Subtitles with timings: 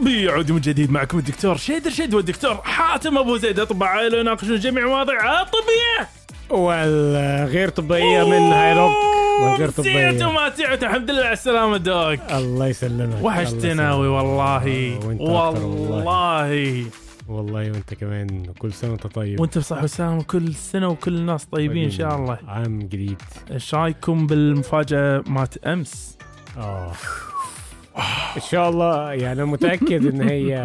[0.00, 3.60] طبي يعود من جديد معكم الدكتور شيدر شيد والدكتور حاتم أبو زيد.
[3.60, 6.08] اطباء يناقشون جميع مواضيع الطبيه
[6.50, 8.92] والغير طبية من هايروك
[9.42, 12.20] والغير سيئة طبية وما تعت الحمد لله على السلامة دوك.
[12.32, 13.24] الله يسلمك.
[13.24, 14.96] وحشتنا الله والله.
[14.96, 15.64] آه، والله.
[15.64, 16.84] والله.
[17.28, 18.52] والله وانت كمان.
[18.58, 19.40] كل سنة وانت طيب.
[19.40, 22.38] وانت بصحة وسلامة كل سنة وكل الناس طيبين إن شاء الله.
[22.48, 26.18] عام جديد إيش رأيكم بالمفاجأة مات أمس؟
[26.58, 26.92] آه.
[28.36, 30.56] إن شاء الله يعني أنا متأكد إن هي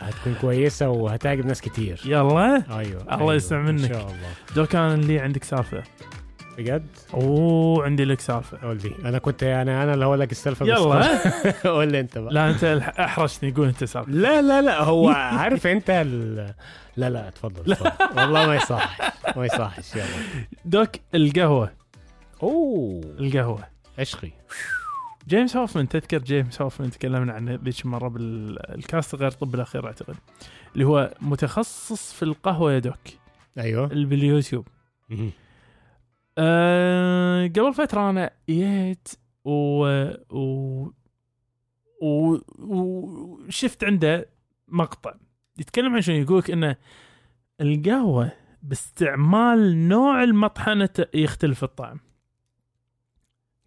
[0.00, 2.00] هتكون كويسة وهتعجب ناس كتير.
[2.04, 2.54] يلا.
[2.70, 3.82] أيوه الله أيوة، يسمع منك.
[3.82, 4.28] إن شاء الله.
[4.56, 5.82] دوك أنا اللي عندك سالفة.
[6.58, 8.58] بجد؟ أوه عندي لك سالفة.
[8.62, 9.08] قول لي.
[9.08, 10.70] أنا كنت يعني أنا اللي هقول لك السالفة بس.
[10.70, 11.18] يلا.
[11.74, 12.34] قول لي أنت بقى.
[12.34, 12.64] لا أنت
[12.98, 13.50] أحرجتني.
[13.50, 14.12] قول أنت سالفة.
[14.12, 16.54] لا لا لا هو عارف أنت ال...
[16.96, 18.20] لا لا اتفضل اتفضل.
[18.20, 19.00] والله ما يصحش
[19.36, 19.94] ما يصحش.
[19.96, 20.04] يلا.
[20.64, 21.70] دوك القهوة.
[22.42, 23.00] أوه.
[23.20, 23.64] القهوة.
[23.98, 24.30] عشقي.
[25.28, 30.16] جيمس هوفمان تذكر جيمس هوفمان تكلمنا عنه ذيك مرة بالكاست غير طب الأخير أعتقد
[30.74, 32.98] اللي هو متخصص في القهوة يا دوك.
[33.58, 33.86] أيوه.
[33.86, 34.68] اللي باليوتيوب.
[36.38, 39.08] أه قبل فترة أنا جيت
[39.44, 39.84] و...
[40.30, 40.90] و...
[42.02, 42.38] و...
[42.58, 44.28] وشفت عنده
[44.68, 45.14] مقطع
[45.58, 46.76] يتكلم عن شنو؟ يقولك إنه
[47.60, 52.00] القهوة باستعمال نوع المطحنة يختلف الطعم.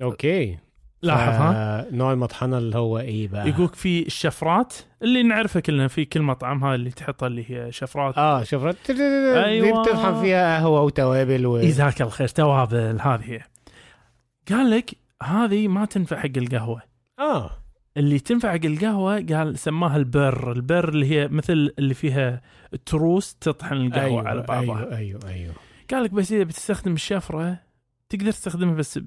[0.02, 0.58] أوكي.
[1.02, 6.06] لاحظ ها؟ نوع المطحنة اللي هو إيه بقى؟ يقولك في الشفرات اللي نعرفها كلنا في
[6.06, 8.18] كل مطعم هاي اللي تحطها اللي هي شفرات.
[8.18, 8.76] آه شفرات.
[8.90, 9.82] أيوة.
[9.82, 11.62] بتطحن فيها قهوة وتوابل و...
[11.62, 13.40] جزاك الخير توابل هذه
[14.50, 14.92] قال لك
[15.24, 16.82] هذه ما تنفع حق القهوة.
[17.20, 17.52] آه.
[17.98, 20.52] اللي تنفع حق القهوة قال سماها البر.
[20.52, 22.42] البر اللي هي مثل اللي فيها
[22.86, 24.80] تروس تطحن القهوة أيوة على بعضها.
[24.80, 25.54] أيوه أيوه أيوه.
[25.92, 27.67] قال لك بس إذا بتستخدم الشفرة
[28.10, 29.00] تقدر تستخدمها بس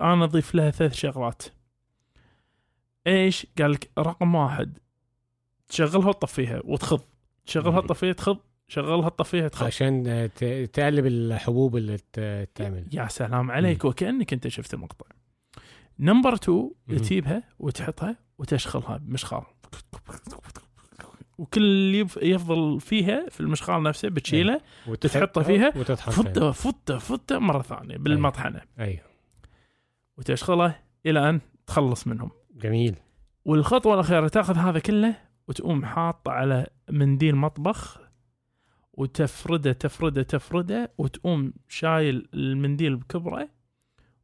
[0.00, 1.42] أنا أضيف لها ثلاث شغلات.
[3.06, 4.78] إيش؟ قال لك رقم واحد
[5.68, 7.00] تشغلها وتطفيها وتخض.
[7.46, 9.66] تشغلها تطفيها تخض شغلها تطفيها تخض.
[9.66, 10.28] عشان
[10.72, 11.98] تقلب الحبوب اللي
[12.54, 12.86] تعمل.
[12.92, 15.06] يا سلام عليك وكأنك أنت شفت المقطع
[15.98, 16.98] نمبر 2 مم.
[16.98, 19.42] تجيبها وتحطها وتشخلها بمشخال
[21.38, 26.50] وكل اللي يف- يفضل فيها في المشخال نفسه بتشيله وتح- تحطها فيها، وتطحن فيها.
[26.52, 28.60] فته فته مرة ثانية بالمطحنة.
[28.78, 29.00] أيوه.
[30.18, 30.76] وتشغله
[31.06, 32.30] إلى أن تخلص منهم.
[32.56, 32.94] جميل.
[33.44, 35.14] والخطوة الأخيرة تأخذ هذا كله
[35.48, 38.00] وتقوم حاطه على منديل مطبخ
[38.92, 43.48] وتفرده تفرده تفرده وتقوم شايل المنديل بكبره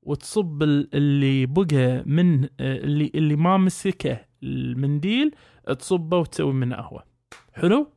[0.02, 5.34] وتصب ال- اللي بقى من آه، اللي اللي ما مسكه المنديل
[5.72, 7.04] تصبه وتسوي منه قهوه
[7.52, 7.88] حلو؟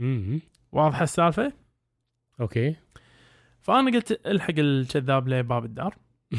[0.00, 0.40] امم
[0.72, 1.52] واضحة السالفة؟
[2.40, 2.76] أوكي.
[3.60, 5.94] فأنا قلت الحق الكذاب لباب الدار.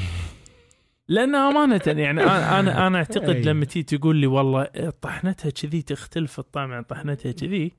[1.08, 3.36] لأن أمانة يعني أنا أنا, أنا أعتقد.
[3.36, 4.64] لما تيجي تقول لي والله
[5.02, 7.72] طحنتها كذي تختلف الطعم عن طحنتها كذي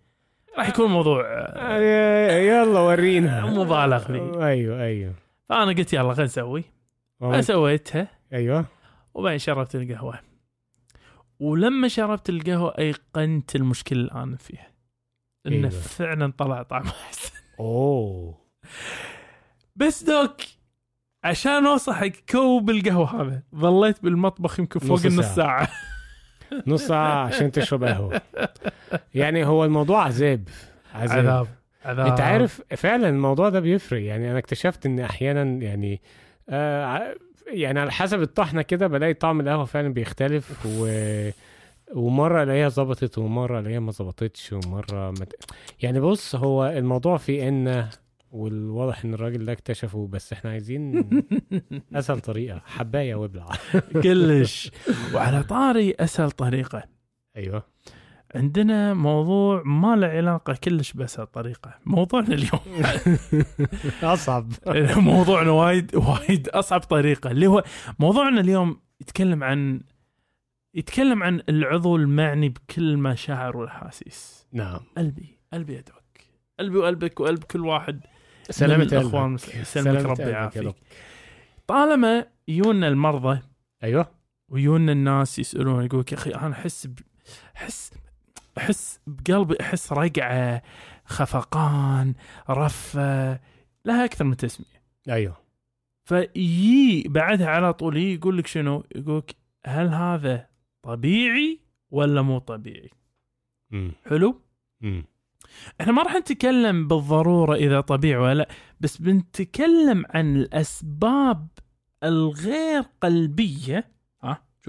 [0.58, 1.26] راح يكون الموضوع
[2.38, 3.46] يلا ورينا.
[3.60, 4.46] مبالغ فيه.
[4.46, 5.14] أيوه أيوه.
[5.48, 6.64] فأنا قلت يلا خلينا نسوي.
[7.40, 8.08] سويتها.
[8.32, 8.64] أيوه.
[9.14, 10.29] وبعدين شربت القهوة.
[11.40, 14.70] ولما شربت القهوة أيقنت المشكلة الان فيها.
[15.46, 15.70] انه أيوة.
[15.70, 17.32] فعلا طلع طعمه أحسن.
[17.60, 18.34] أوه.
[19.76, 20.36] بس دوك
[21.24, 23.42] عشان اوصل حق كوب القهوة هذا.
[23.54, 25.34] ظليت بالمطبخ يمكن فوق نص النص ساعة.
[25.34, 25.68] ساعة.
[26.66, 28.20] نص ساعة عشان تشرب قهوة.
[29.14, 30.48] يعني هو الموضوع عذاب.
[30.94, 31.46] عذاب, عذاب.
[31.84, 32.06] عذاب.
[32.06, 34.02] أنت عارف فعلا الموضوع ده بيفرق.
[34.02, 36.00] يعني أنا اكتشفت إن أحيانا يعني
[36.48, 37.14] آه
[37.52, 40.86] يعني على حسب الطحنة كده بلاقي طعم القهوة فعلا بيختلف و
[41.94, 45.32] ومرة الاقيها ظبطت ومرة الاقيها ما ظبطتش ومرة ما ت...
[45.82, 47.88] يعني بص هو الموضوع في إن
[48.32, 51.10] والواضح إن الراجل ده اكتشفه بس إحنا عايزين
[51.94, 53.48] أسهل طريقة حباية وابلع.
[54.02, 54.70] كلش.
[55.14, 56.82] وعلى طاري أسهل طريقة.
[57.36, 57.62] أيوه.
[58.34, 62.82] عندنا موضوع ما له علاقة كلش باسهل طريقه موضوعنا اليوم.
[64.02, 64.52] أصعب.
[64.96, 67.30] موضوعنا وايد وايد أصعب طريقة.
[67.30, 67.64] اللي هو
[67.98, 69.80] موضوعنا اليوم يتكلم عن
[70.74, 74.80] يتكلم عن العضو المعني بكل المشاعر والاحاسيس نعم.
[74.96, 76.24] قلبي قلبي يا دوك
[76.60, 78.00] قلبي وقلبك وقلب كل واحد
[78.50, 78.86] سلامة.
[78.86, 80.74] سلمك سلامة ربي يعافيك.
[81.66, 83.40] طالما يونا المرضى
[83.82, 84.10] أيوه.
[84.48, 86.98] ويونا الناس يسألون يقول يا أخي أنا أحس ب...
[87.56, 87.90] أحس
[88.58, 90.62] أحس بقلبي أحس رقعة
[91.04, 92.14] خفقان
[92.50, 93.40] رفة
[93.84, 94.82] لها أكثر من تسمية.
[95.08, 95.36] أيوه.
[96.04, 99.36] فيي بعدها على طول يقول لك شنو؟ يقول لك
[99.66, 100.46] هل هذا
[100.82, 101.60] طبيعي
[101.90, 102.90] ولا مو طبيعي؟
[103.72, 104.40] امم حلو؟
[104.84, 105.04] امم
[105.80, 108.48] إحنا ما راح نتكلم بالضرورة إذا طبيعي ولا لأ
[108.80, 111.48] بس بنتكلم عن الأسباب
[112.04, 113.90] الغير قلبية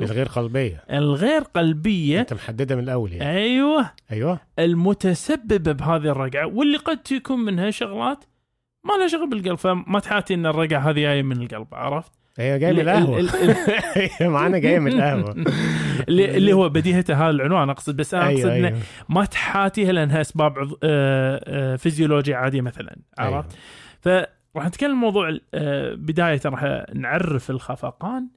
[0.04, 0.84] الغير قلبية.
[0.92, 3.38] الغير قلبية أنت محددها من الأول يعني.
[3.38, 3.92] أيوه.
[4.12, 4.40] أيوه.
[4.60, 8.24] المتسببة بهذه الرقعة واللي قد تكون منها شغلات
[8.84, 12.72] ما لها شغل بالقلب فما تحاتي إن الرقعة هذه جاية من القلب عرفت؟ هي جاية
[12.74, 13.20] من ال- القهوة.
[13.20, 15.36] ال- ال- هي معانا جاية من القهوة.
[16.10, 18.80] اللي هو بديهته هذا العنوان أقصد بس أنا أقصد أيوه انه أيوه.
[19.10, 20.74] ما تحاتيها لأنها أسباب عض...
[20.84, 21.76] آه، آه،
[22.36, 23.36] عادية مثلا أيوة.
[23.36, 23.58] عرفت؟
[24.02, 28.28] فراح نتكلم موضوع آه، بداية راح نعرف الخفقان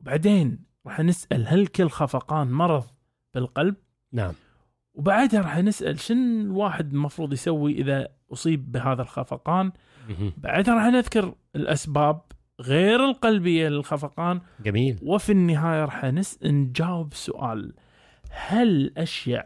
[0.00, 2.84] وبعدين راح نسال هل كل خفقان مرض
[3.34, 3.74] بالقلب؟
[4.12, 4.32] نعم.
[4.94, 9.72] وبعدها راح نسأل شنو الواحد المفروض يسوي إذا أصيب بهذا الخفقان؟
[10.36, 12.20] بعدها راح نذكر الأسباب
[12.60, 14.40] غير القلبية للخفقان.
[14.60, 14.98] جميل.
[15.02, 16.38] وفي النهاية راح نس...
[16.42, 17.74] نجاوب سؤال.
[18.30, 19.44] هل أشيع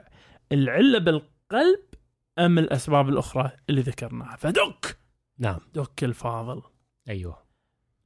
[0.52, 1.80] العلة بالقلب
[2.38, 4.98] أم الأسباب الأخرى اللي ذكرناها؟ فدك!
[5.38, 5.58] نعم.
[5.74, 6.62] دك الفاضل.
[7.08, 7.46] أيوه.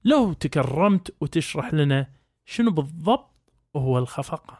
[0.04, 2.19] لو تكرمت وتشرح لنا
[2.50, 3.30] شنو بالضبط
[3.76, 4.56] هو الخفقان؟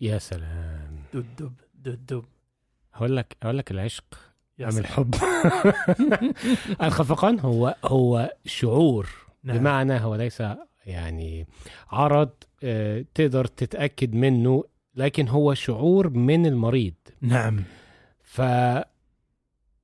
[0.00, 0.98] يا سلام.
[1.14, 2.24] دب دب دب دب.
[2.94, 4.04] هقول لك هقول لك العشق
[4.58, 4.78] سلام.
[4.78, 5.14] الحب.
[6.82, 9.08] الخفقان هو هو شعور.
[9.42, 9.58] نعم.
[9.58, 10.42] بمعنى هو ليس
[10.86, 11.46] يعني
[11.90, 12.30] عرض
[12.62, 14.64] آه، تقدر تتأكد منه
[14.94, 16.94] لكن هو شعور من المريض.
[17.20, 17.64] نعم.
[18.22, 18.42] ف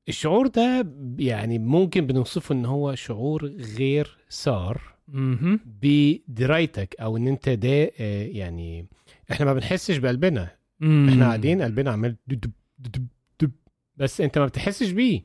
[0.09, 0.87] الشعور ده
[1.19, 4.94] يعني ممكن بنوصفه إن هو شعور غير سار.
[5.09, 8.87] بدرايتك أو إن أنت ده آه، يعني
[9.33, 10.51] إحنا ما بنحسش بقلبنا.
[10.81, 11.09] مم.
[11.09, 13.07] إحنا قاعدين قلبنا عمال دب دب دب
[13.41, 13.51] دب
[13.97, 15.23] بس أنت ما بتحسش بيه.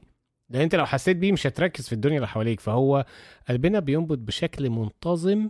[0.50, 2.60] لأن أنت لو حسيت بيه مش هتركز في الدنيا اللي حواليك.
[2.60, 3.06] فهو
[3.50, 5.50] قلبنا بينبض بشكل منتظم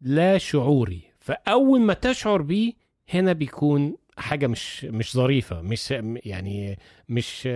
[0.00, 1.02] لا شعوري.
[1.20, 2.72] فأول ما تشعر بيه
[3.08, 5.90] هنا بيكون حاجة مش مش ظريفة مش
[6.24, 6.78] يعني
[7.08, 7.46] مش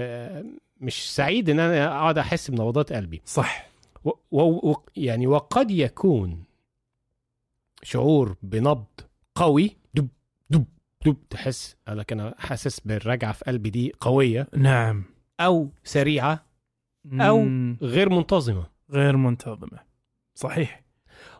[0.80, 3.22] مش سعيد إن أنا أقعد أحس بنبضات قلبي.
[3.24, 3.66] صح.
[4.04, 6.44] و و و يعني وقد يكون
[7.82, 8.84] شعور بنبض
[9.34, 10.08] قوي دب
[10.50, 10.64] دب
[11.06, 14.48] دب تحس لك أنا حاسس بالرجعة في قلبي دي قوية.
[14.56, 15.04] نعم.
[15.40, 16.46] أو سريعة
[17.06, 17.76] أو- مم.
[17.82, 18.66] غير منتظمة.
[18.90, 19.78] غير منتظمة.
[20.34, 20.84] صحيح.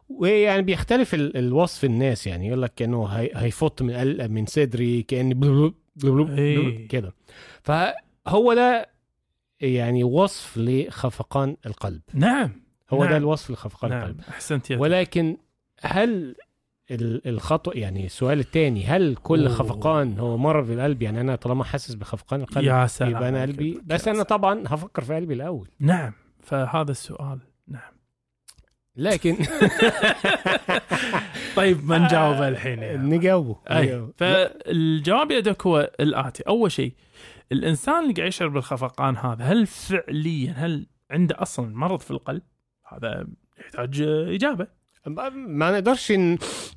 [0.08, 5.32] ويعني بيختلف ال- الوصف الناس يعني يقول لك كأنه هي هيفط من من صدري كان
[6.38, 6.88] إيه.
[6.88, 7.14] كده.
[7.62, 8.93] فهو ده
[9.64, 12.50] يعني وصف لخفقان القلب نعم
[12.90, 13.10] هو نعم.
[13.10, 15.36] ده الوصف لخفقان نعم القلب أحسنت يا ولكن
[15.80, 16.36] هل
[16.90, 19.54] ال- الخطأ يعني السؤال الثاني هل كل أوه.
[19.54, 23.42] خفقان هو مرض بالقلب يعني أنا طالما حاسس بخفقان القلب يا سلام يبقى أنا.
[23.42, 24.22] قلبي بس أنا.
[24.22, 26.12] طبعا هفكر في قلبي الأول نعم
[26.42, 27.38] فهذا السؤال
[27.68, 27.92] نعم
[28.96, 29.36] لكن
[31.56, 33.16] طيب ما نجاوبه الحين يعني.
[33.16, 33.56] نجاوبه.
[34.16, 36.92] فالجواب يا دوك هو الآتي أول شيء
[37.52, 42.42] الإنسان اللي قاعد يشعر بالخفقان هذا هل فعليا هل عنده أصلا مرض في القلب؟
[42.92, 43.26] هذا
[43.58, 44.66] يحتاج إجابة.
[45.06, 46.12] ما- نقدرش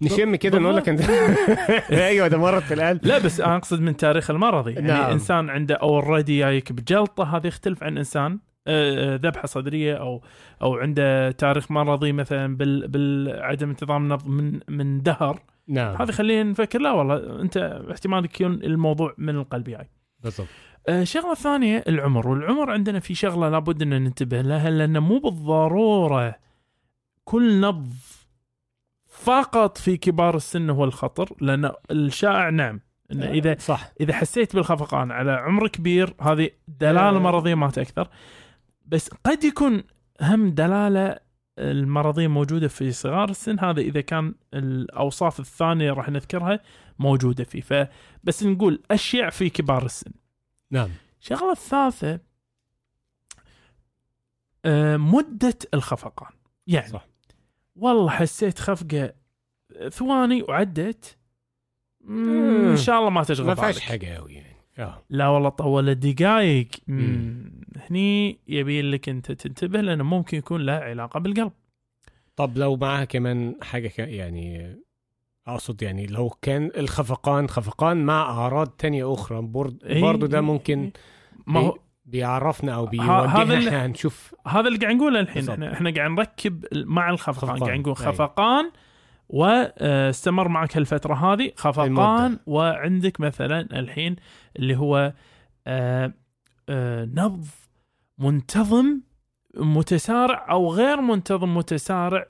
[0.02, 1.02] نشم كده نقول لك أنت.
[1.92, 3.06] أيوه ده مرض في القلب.
[3.06, 5.12] لا بس أنا أقصد من تاريخ المرضي يعني نعم.
[5.12, 10.22] إنسان عنده اوريدي جايك بجلطة هذا يختلف عن إنسان آه، آه، ذبحة صدرية أو
[10.62, 15.42] أو عنده تاريخ مرضي مثلا بال بالعدم انتظام النبض من من دهر.
[15.68, 15.96] نعم.
[15.96, 17.58] هذا خلينا نفكر لا والله أنت
[17.92, 19.90] احتمال يكون الموضوع من القلب جاي
[20.24, 20.48] بالضبط.
[20.48, 20.67] آه،
[21.04, 22.28] شغلة ثانية العمر.
[22.28, 26.36] والعمر عندنا في شغلة لابد إن ننتبه لها لأن مو بالضرورة
[27.24, 27.94] كل نبض
[29.08, 32.80] فقط في كبار السن هو الخطر لأن الشائع نعم
[33.12, 33.92] إن إذا صح.
[34.02, 37.20] إذا حسيت بالخفقان على عمر كبير هذه دلالة آه.
[37.20, 38.08] مرضية ما أكثر
[38.86, 39.84] بس قد يكون
[40.22, 41.20] هم دلالة
[41.60, 46.60] المرضية موجودة في صغار السن هذا إذا كان الأوصاف الثانية راح نذكرها
[47.00, 47.62] موجودة فيه.
[47.62, 50.12] فبس نقول أشياء في كبار السن.
[50.72, 50.90] نعم
[51.22, 52.20] الشغله الثالثة
[54.66, 56.32] آه، مدة الخفقان
[56.68, 57.08] يعني صح.
[57.76, 59.14] والله حسيت خفقة
[59.90, 61.18] ثواني وعدت.
[62.10, 63.84] إن شاء الله ما تشغل ما فيهاش بالك.
[63.84, 66.68] حاجة قوي يعني آه لا والله طولت دقائق.
[67.78, 71.52] هني يبي لك أنت تنتبه لأنه ممكن يكون له علاقة بالقلب
[72.36, 73.92] طب لو معاها كمان حاجة.
[73.98, 74.76] يعني
[75.48, 79.78] أقصد يعني لو كان الخفقان خفقان مع أعراض تانية أخرى برض...
[79.84, 80.94] إيه، برضو ده إيه، ممكن إيه.
[81.48, 85.54] ما هو بيعرفنا أو بيوجهنا إحنا هنشوف هذا اللي قاعد نقوله الحين بالضبط.
[85.54, 87.68] إحنا إحنا قاعد نركب مع الخفقان خفقان.
[87.68, 87.96] قاعد نقول.
[87.96, 88.72] خفقان
[89.30, 92.40] واستمر معك هالفترة هذه خفقان المدة.
[92.46, 94.16] وعندك مثلا الحين
[94.60, 95.14] اللي هو
[95.68, 96.14] آه،
[96.70, 97.46] آه، نبض
[98.18, 99.00] منتظم
[99.56, 102.26] متسارع أو غير منتظم متسارع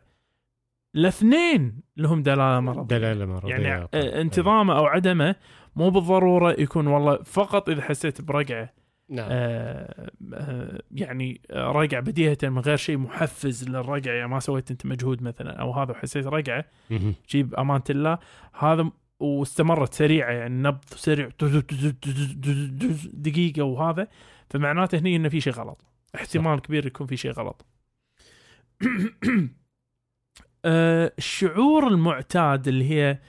[0.95, 2.97] الاثنين لهم دلالة مرضية.
[2.97, 3.87] دلالة مرضية يعني.
[3.93, 5.35] آه، انتظامه أو عدمه
[5.75, 8.73] مو بالضرورة يكون والله فقط إذا حسيت برقعة
[9.09, 9.27] نعم.
[9.31, 14.85] آه آه يعني آه، رقع بديهة من غير شيء محفز للرقع يعني ما سويت أنت
[14.85, 16.65] مجهود مثلا أو هذا وحسيت رقعة.
[17.29, 18.17] جيب امانه الله
[18.53, 21.29] هذا واستمرت سريعة يعني نبض سريع
[23.13, 24.07] دقيقة وهذا.
[24.49, 25.85] فمعناته هني إنه في شيء غلط.
[26.15, 27.65] احتمال كبير يكون في شيء غلط.
[30.65, 33.19] الشعور المعتاد اللي هي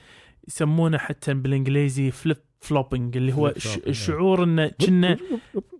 [0.47, 5.17] يسمونه حتى بالإنجليزي فليب فلوبينج اللي هو flopping، الشعور انه كنا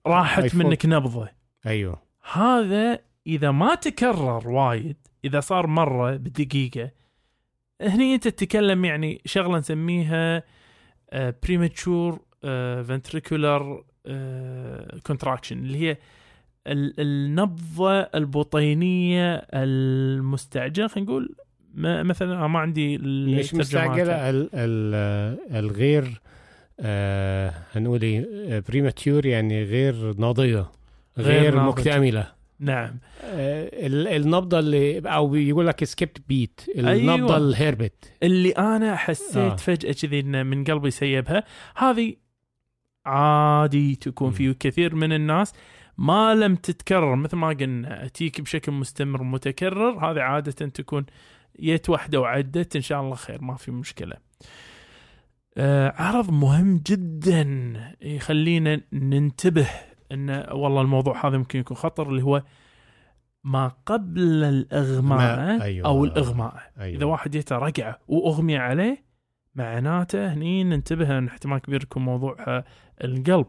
[0.08, 0.56] راحت.
[0.56, 1.30] منك نبضة.
[1.66, 2.02] أيوه.
[2.32, 6.92] هذا إذا ما تكرر وايد إذا صار مرة بدقيقة
[7.82, 10.44] هني أنت تتكلم يعني شغلة نسميها
[11.14, 12.20] premature
[12.84, 13.84] ventricular
[15.08, 15.98] contraction اللي هي
[17.00, 21.36] النبضة البطينيه المستعجلة خلينا نقول
[21.76, 23.54] مثلا ما عندي مش.
[23.56, 26.22] مستعجلة ال ال الغير
[26.80, 30.72] آه هنقول إيه premature يعني غير ناضجة
[31.18, 31.70] غير غير, ناضجة.
[31.70, 37.38] مكتملة نعم آه ال- النبضة اللي أو بيقول لك سكيبت بيت النبضة أيوة.
[37.38, 39.56] الهربت اللي أنا حسيت آه.
[39.56, 41.44] فجأة كذي إن من قلبي سيبها
[41.76, 42.14] هذه
[43.06, 44.32] عادي تكون.
[44.32, 45.54] في كثير من الناس
[46.00, 51.06] ما لم تتكرر مثل ما قلنا تيك بشكل مستمر متكرر هذه عادة تكون
[51.60, 54.16] يت واحدة وعدت إن شاء الله خير ما في مشكلة
[55.58, 59.68] آه عرض مهم جدا يخلينا ننتبه
[60.12, 62.44] إن والله الموضوع هذا ممكن يكون خطر اللي هو
[63.44, 65.88] ما قبل الإغماء ما- أيوة.
[65.88, 66.98] أو الإغماء أيوة.
[66.98, 69.04] إذا واحد جته رقعه وأغمي عليه
[69.56, 72.64] معناته هني ننتبه إن احتمال كبير يكون موضوع آه،
[73.04, 73.46] القلب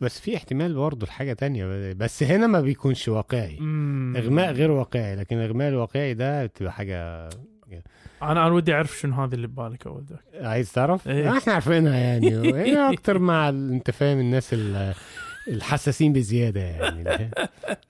[0.00, 3.56] بس في احتمال برضه لحاجة تانية بس هنا ما بيكونش واقعي.
[3.60, 4.14] مم.
[4.16, 7.28] إغماء غير واقعي لكن الاغماء الواقعي ده بتبقى حاجة
[8.22, 10.44] أنا أنا ودي أعرف شنو هذا اللي ببالك أول ذاك.
[10.46, 11.38] عايز تعرف؟ إيه.
[11.38, 12.30] إحنا عارفينها يعني.
[12.64, 14.94] هي أكتر مع أنت فاهم الناس ال-
[15.48, 17.30] الحساسين بزيادة يعني.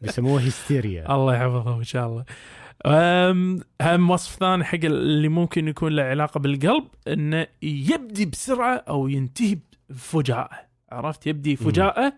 [0.02, 1.14] بيسموها هيستيريا.
[1.14, 2.24] الله يحفظهم إن شاء الله.
[2.86, 9.08] أم هم وصف ثاني حق اللي ممكن يكون له علاقة بالقلب إنه يبدي بسرعة أو
[9.08, 9.58] ينتهي
[9.90, 12.12] بفجاءه عرفت؟ يبدي فجاءة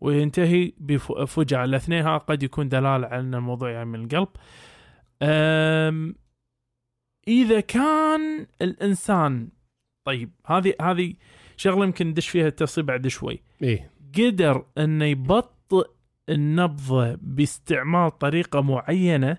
[0.00, 4.28] وينتهي بفجاءه الاثنين ها قد يكون دلاله على ان الموضوع يعني من القلب.
[5.22, 6.14] أم
[7.28, 9.48] إذا كان الإنسان
[10.04, 11.14] طيب هذه هذه
[11.56, 13.42] شغلة يمكن ندش فيها التفصيل بعد شوي.
[13.62, 13.90] إيه.
[14.18, 15.90] قدر انه يبطئ
[16.28, 19.38] النبضه باستعمال طريقة معينة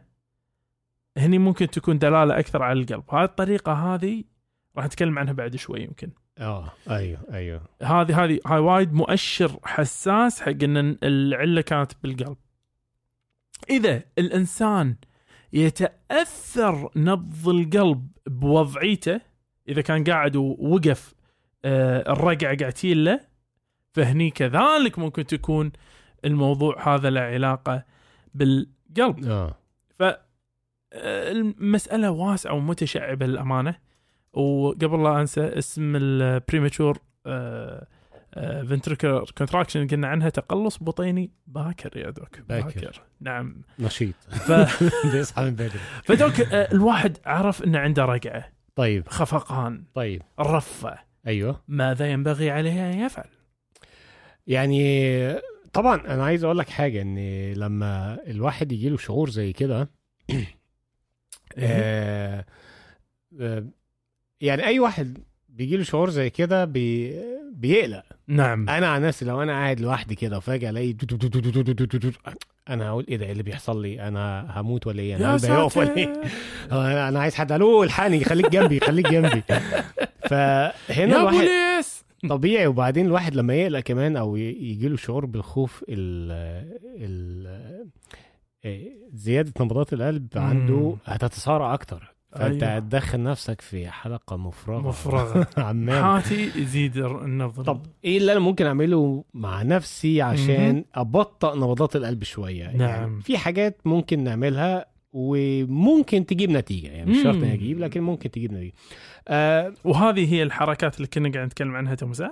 [1.17, 3.03] هني ممكن تكون دلالة أكثر على القلب.
[3.09, 4.23] هاي الطريقة هذه
[4.77, 6.09] راح نتكلم عنها بعد شوي يمكن.
[6.37, 7.61] آه أيوه أيوه.
[7.81, 12.37] هذه هذه هاي وايد مؤشر حساس حق إن العلة كانت بالقلب.
[13.69, 14.95] إذا الإنسان
[15.53, 19.21] يتأثر نبض القلب بوضعيته
[19.69, 21.15] إذا كان قاعد ووقف
[21.65, 23.19] آه، الرقعه قاعد له
[23.93, 25.71] فهني كذلك ممكن تكون
[26.25, 27.83] الموضوع هذا له علاقة
[28.33, 29.25] بالقلب.
[29.25, 29.57] آه.
[29.99, 33.75] ف آه، المسألة واسعة ومتشعبة للأمانة.
[34.35, 36.97] وقبل لا أنسى اسم ال premature
[38.35, 41.31] ventricular contraction قلنا عنها تقلص بطيني.
[41.47, 42.81] فاكر يا doc فاكر.
[42.81, 43.01] فاكر.
[43.21, 43.61] نعم.
[43.79, 44.15] نشيط.
[44.29, 44.51] ف...
[45.13, 45.79] بيصحى من بدري.
[46.05, 48.51] فدوك آه، الواحد عرف إنه عنده رقعة.
[48.75, 49.07] طيب.
[49.07, 49.83] خفقان.
[49.93, 50.21] طيب.
[50.39, 50.97] رفة.
[51.27, 51.61] أيوه.
[51.67, 53.29] ماذا ينبغي عليه أن يفعل؟
[54.47, 55.41] يعني
[55.73, 57.17] طبعا أنا عايز أقول لك حاجة إن
[57.53, 59.89] لما الواحد يجي له شعور زي كده
[61.57, 62.45] آه
[63.41, 63.65] آه
[64.45, 65.17] يعني اي واحد
[65.49, 67.13] بيجي له شعور زي كده بي...
[67.53, 70.95] بيقلق نعم أنا عن نفسي لو أنا قاعد لوحدي كده وفجاه الاقي
[72.69, 75.97] أنا هقول إيه ده اللي بيحصل لي أنا هموت ولا إيه أنا قلبي هيقف ولا
[75.97, 76.21] إيه
[77.09, 79.43] أنا عايز حد ألو الحقني خليك جنبي خليك جنبي
[80.29, 81.47] فهنا الواحد
[82.29, 86.31] طبيعي وبعدين الواحد لما يقلق كمان أو يجي له شعور بالخوف ال
[86.85, 87.85] ال
[89.13, 92.75] زياده نبضات القلب عنده هتتسارع أكتر فأنت أيوة.
[92.75, 94.87] هتدخل نفسك في حلقة مفرغة.
[94.87, 95.47] مفرغة.
[95.67, 101.95] عمال حاتي يزيد النبض طب إيه اللي أنا ممكن أعمله مع نفسي عشان ابطئ نبضات
[101.95, 102.79] القلب شوية؟ نعم.
[102.89, 106.87] يعني في حاجات ممكن نعملها وممكن تجيب نتيجة.
[106.87, 107.55] يعني مش شرط مم.
[107.55, 108.73] تجيب لكن ممكن تجيب نتيجة.
[109.27, 112.31] آه وهذه هي الحركات اللي كنا قاعد نتكلم عنها تمسا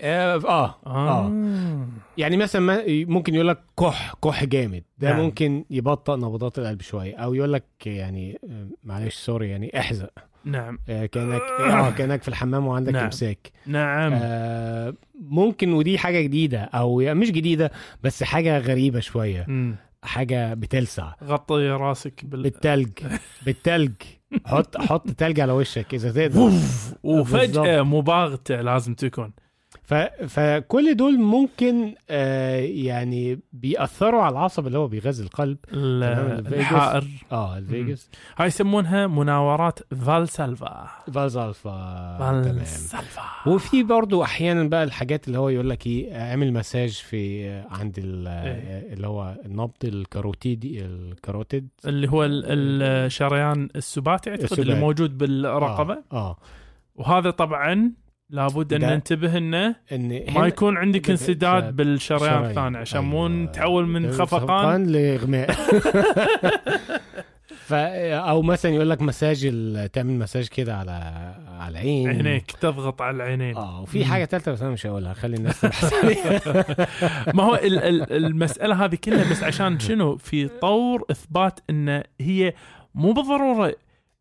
[0.00, 1.86] آه, آه آه.
[2.16, 4.82] يعني مثلا ما ممكن يقول لك كح كح جامد.
[4.98, 5.10] ده.
[5.10, 5.20] نعم.
[5.20, 7.16] ممكن يبطئ نبضات القلب شوية.
[7.16, 10.10] أو يقول لك يعني آه، معلش سوري يعني احزق.
[10.44, 10.78] نعم.
[10.88, 13.04] آه كأنك آه كأنك في الحمام وعندك نعم.
[13.04, 13.52] إمساك.
[13.66, 14.12] نعم.
[14.14, 17.70] آه ممكن ودي حاجة جديدة أو يعني مش جديدة
[18.02, 19.44] بس حاجة غريبة شوية.
[19.48, 19.76] مم.
[20.02, 21.12] حاجة بتلسع.
[21.24, 22.90] غطي راسك بال بالتلج.
[23.46, 23.92] بالتلج.
[24.46, 26.50] حط حط تلج على وشك إذا تقدر.
[27.04, 27.66] بالضبط.
[27.68, 29.32] مباغتة لازم تكون.
[29.86, 29.94] ف...
[30.28, 35.56] فكل دول ممكن آه يعني بيأثروا على العصب اللي هو بيغذي القلب.
[35.72, 36.02] ال-.
[36.54, 37.04] الحائر.
[37.32, 40.88] آه ال vagus هاي يسمونها مناورات Valsalva.
[41.12, 42.42] Valsalva تمام.
[42.58, 47.98] Valsalva وفي برضو أحيانا بقى الحاجات اللي هو يقول لك إيه اعمل مساج في عند
[47.98, 48.92] ال- إيه.
[48.92, 51.68] اللي هو النبض الكاروتيدي ال carotid.
[51.86, 54.74] اللي هو ال- الشريان السباتي أعتقد اللي.
[54.80, 55.94] موجود بالرقبة.
[55.94, 56.36] آه, آه.
[56.96, 57.92] وهذا طبعا
[58.30, 62.44] لابد أن ننتبه أنه إن ما يكون عندك انسداد بالشريان.
[62.44, 63.28] الثاني عشان مو أيوة.
[63.38, 64.86] نتحول من خفقان.
[64.86, 65.50] لإغماء.
[67.70, 69.40] أو مثلا يقول لك مساج
[69.92, 70.90] تعمل مساج كده على
[71.58, 72.08] على العين.
[72.08, 73.56] عينيك تضغط على العينين.
[73.56, 75.94] آه وفي حاجة ثالثه بس أنا مش هقولها خلي الناس تبحث
[77.36, 82.54] ما هو ال- ال- المسألة هذه كلها بس عشان شنو؟ في طور إثبات أن هي
[82.94, 83.74] مو بالضرورة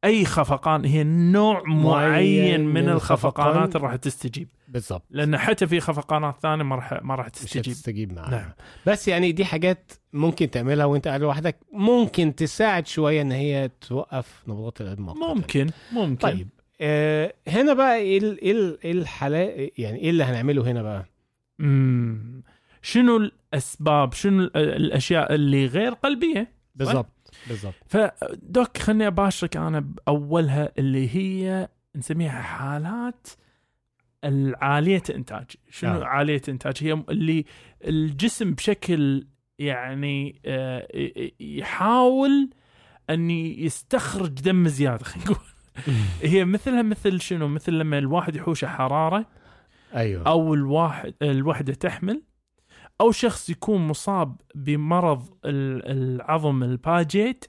[0.06, 3.64] أي خفقان هي نوع معين من من الخفقانات الخفقان.
[3.76, 4.48] اللي راح تستجيب.
[4.68, 8.14] بالظبط لأن حتى في خفقانات ثانية ما راح ما راح مش تستجيب.
[8.14, 8.50] معاها نعم.
[8.86, 14.44] بس يعني دي حاجات ممكن تعملها وانت قاعد لوحدك ممكن تساعد شوية إن هي توقف
[14.48, 15.00] نبضات القلب.
[15.00, 16.16] ممكن ممكن.
[16.16, 16.48] طيب
[16.82, 21.06] آه هنا بقى إيه ال- إيه ال- إيه الحالات يعني إيه اللي هنعمله هنا بقى؟
[21.60, 22.44] مم.
[22.82, 27.10] شنو الأسباب شنو ال- الأشياء اللي غير قلبية؟ بالظبط
[27.48, 33.28] بالظبط فدوك خلني أباشرك أنا بأولها اللي هي نسميها حالات
[34.24, 35.46] العالية إنتاج.
[35.70, 36.06] شنو آه.
[36.06, 37.46] عالية إنتاج؟ هي اللي
[37.88, 39.28] الجسم بشكل
[39.60, 40.88] يعني آه،
[41.40, 42.50] يحاول
[43.10, 45.46] أن يستخرج دم زيادة خلينا نقول.
[46.32, 49.26] هي مثلها مثل شنو؟ مثل لما الواحد يحوشه حرارة
[49.96, 50.28] أيوه.
[50.28, 52.22] أو الواحد الوحدة تحمل.
[53.02, 57.46] أو شخص يكون مصاب بمرض ال- العظم الباجيت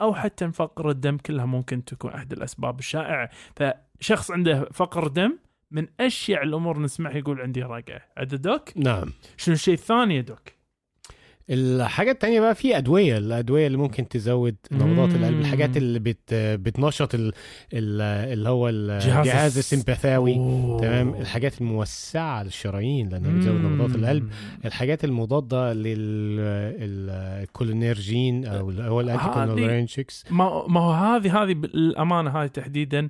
[0.00, 3.30] أو حتى فقر الدم كلها ممكن تكون أحد الأسباب الشائعة.
[3.56, 5.38] فشخص عنده فقر دم
[5.70, 8.00] من أشيع الأمور نسمعها يقول عندي رقعة.
[8.16, 9.12] عند دوك؟ نعم.
[9.36, 10.59] شنو الشيء الثاني يا دوك؟
[11.50, 15.40] الحاجة التانية بقى في أدوية الأدوية اللي ممكن تزود نبضات القلب.
[15.40, 17.32] الحاجات اللي بت بتنشط ال...
[17.72, 18.00] ال...
[18.32, 20.34] اللي هو جهاز الجهاز الس- السمباثاوي.
[20.80, 24.30] تمام الحاجات الموسعة للشرايين لأنها بتزود نبضات القلب.
[24.64, 25.72] الحاجات المضادة
[27.20, 29.24] للكولينيرجين أو اللي هو الأنتي
[30.30, 33.08] ما ما هو هذه هذه بالامانه هذه تحديدا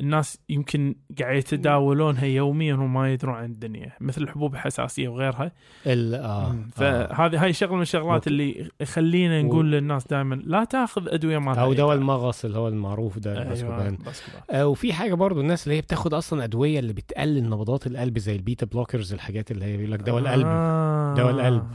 [0.00, 5.52] الناس يمكن قاعد يتداولونها يوميا وما يدرون عن الدنيا مثل الحبوب الحساسية وغيرها
[5.86, 6.14] ال...
[6.14, 6.50] آه.
[6.50, 6.56] آه.
[6.72, 8.26] فهذه هاي شغلة من الشغلات.
[8.26, 11.96] اللي يخلينا نقول للناس دائما لا تأخذ أدوية ما أي دواء.
[11.96, 14.42] المغص اللي هو المعروف ده ال Buscopan Buscopan.
[14.50, 18.36] آه، وفي حاجة برضو الناس اللي هي بتاخد أصلا أدوية اللي بتقلل نبضات القلب زي
[18.36, 21.14] ال beta blockers الحاجات اللي هي بيقول لك دواء القلب آه.
[21.14, 21.66] دواء القلب.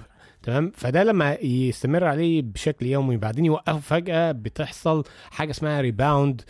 [0.43, 6.41] تمام فده لما يستمر عليه بشكل يومي بعدين يوقفه فجأة بتحصل حاجة اسمها rebound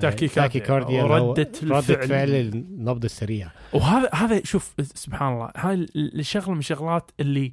[0.00, 1.02] tachycardia.
[1.02, 2.08] هو وردة ردة الفعل.
[2.08, 7.52] فعل النبض السريع وهذا هذا شوف سبحان الله هاي ال- الشغلة من الشغلات اللي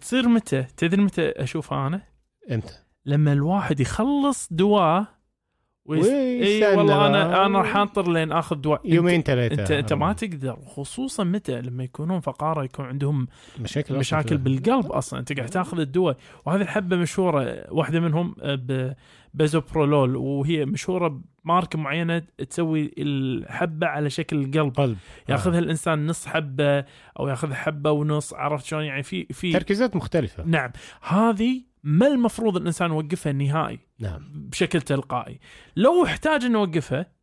[0.00, 2.02] تصير متى تدري متى أشوفها أنا
[2.52, 2.74] إمتى؟
[3.06, 5.06] لما الواحد يخلص دواء
[5.86, 6.06] ويس...
[6.06, 7.46] اي ويستنى والله أنا.
[7.46, 9.62] أنا راح أنطر لين آخذ دواء يومين ثلاثة.
[9.62, 13.28] انت أنت ما تقدر خصوصا متى لما يكونون فقارة يكون عندهم
[13.60, 15.20] مشاكل مشاكل بالقلب أصلا.
[15.20, 16.16] أنت قاعد تاخذ الدواء
[16.46, 18.94] وهذه الحبه مشهورة واحدة منهم آه،
[19.34, 24.72] ببازوبرولول وهي مشهورة بماركه معينة تسوي الحبة على شكل قلب.
[24.72, 24.96] قلب.
[25.28, 26.84] ياخذها الإنسان نص حبة
[27.20, 30.44] أو ياخذ حبة ونص عرفت شلون؟ يعني في في تركيزات مختلفة.
[30.46, 30.70] نعم.
[31.02, 34.48] هذه ما المفروض الإنسان يوقفها نهائي نعم.
[34.50, 35.40] بشكل تلقائي؟
[35.76, 37.13] لو احتاج إنه يوقفها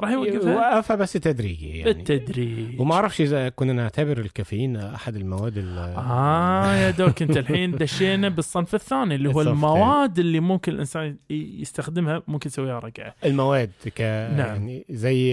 [0.00, 1.92] راح يوقفها؟ وقفها بس تدريجي يعني.
[1.92, 2.80] بالتدريج.
[2.80, 8.28] وما أعرفش إذا كنا نعتبر الكافيين أحد المواد ال- آه يا دوك أنت الحين دشينا
[8.28, 13.14] بالصنف الثاني اللي هو المواد اللي ممكن الإنسان يستخدمها ممكن يسويها رقعة.
[13.24, 14.00] المواد ك
[14.36, 14.38] نعم.
[14.46, 15.32] يعني زي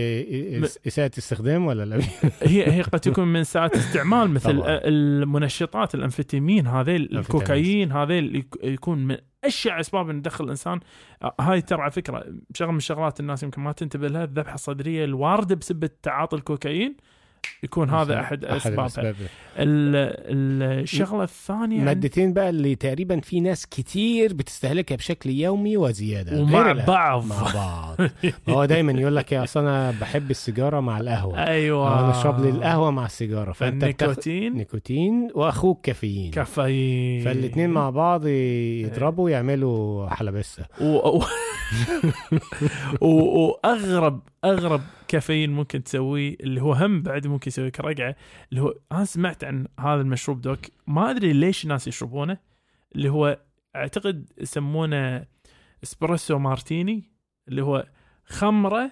[0.88, 2.00] إساءة استخدام ولا لا؟
[2.44, 4.80] هي هي قد تكون من ساعات استعمال مثل طبعاً.
[4.84, 10.80] المنشطات الانفيتامين هذيل الكوكايين هذيل اللي يك- يكون من اشيع أسباب إن يدخل الإنسان.
[11.24, 15.06] آه، هاي ترى على فكرة شغله من الشغلات الناس يمكن ما تنتبه لها الذبحة الصدرية
[15.06, 16.98] الواردة بسبب تعاطي الكوكايين.
[17.64, 19.12] يكون هذا أحد اسبابها.
[19.58, 26.42] ال- الشغلة الثانية مادتين بقى اللي تقريبا في ناس كتير بتستهلكها بشكل يومي وزيادة.
[26.42, 26.72] ومع.
[26.72, 27.26] بعض.
[27.26, 28.10] مع بعض.
[28.50, 31.48] هو دايما يقول لك يا اصل أنا بحب السيجارة مع القهوة.
[31.48, 32.00] أيوه.
[32.00, 33.52] أنا أشرب لي القهوة مع السيجارة.
[33.52, 36.32] فأنت بتاخد فالنيكوتين نيكوتين وأخوك كافيين.
[36.32, 37.24] كافيين.
[37.24, 40.66] فالاثنين مع بعض يضربوا يعملوا حلبسة.
[40.82, 40.86] و...
[40.86, 41.24] و...
[43.02, 43.08] و...
[43.08, 48.16] وأغرب أغرب كافيين ممكن تسويه اللي هو هم بعد ممكن يسويك رقعه
[48.52, 52.38] اللي هو أنا سمعت عن هذا المشروب doc ما أدري ليش الناس يشربونه
[52.96, 53.40] اللي هو
[53.76, 55.26] أعتقد يسمونه
[55.84, 57.04] espresso martini
[57.48, 57.86] اللي هو
[58.26, 58.92] خمرة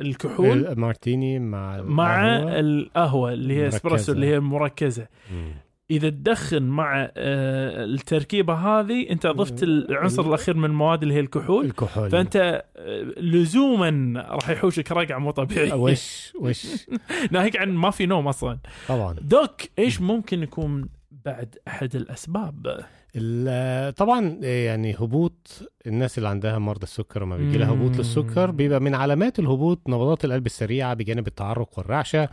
[0.00, 2.36] الكحول ال martini مع مع.
[2.60, 3.68] القهوة اللي هي.
[3.68, 5.54] إسبريسو اللي هي مركزه مم.
[5.90, 11.64] إذا تدخن مع آه، التركيبة هذه أنت ضفت العنصر الأخير من المواد اللي هي الكحول.
[11.64, 12.10] الكحول.
[12.10, 15.74] فأنت آه، لزوما راح يحوشك رقعة مو طبيعية.
[15.82, 16.66] وش وش؟
[17.32, 18.58] ناهيك عن ما في نوم أصلا.
[18.88, 19.12] طبعا.
[19.20, 20.88] doc إيش ممكن يكون
[21.24, 22.84] بعد أحد الأسباب؟
[23.16, 25.48] ال- طبعا يعني هبوط
[25.86, 27.96] الناس اللي عندها مرضى السكر لما بيجي لها هبوط.
[27.96, 32.28] للسكر بيبقى من علامات الهبوط نبضات القلب السريعة بجانب التعرق والرعشة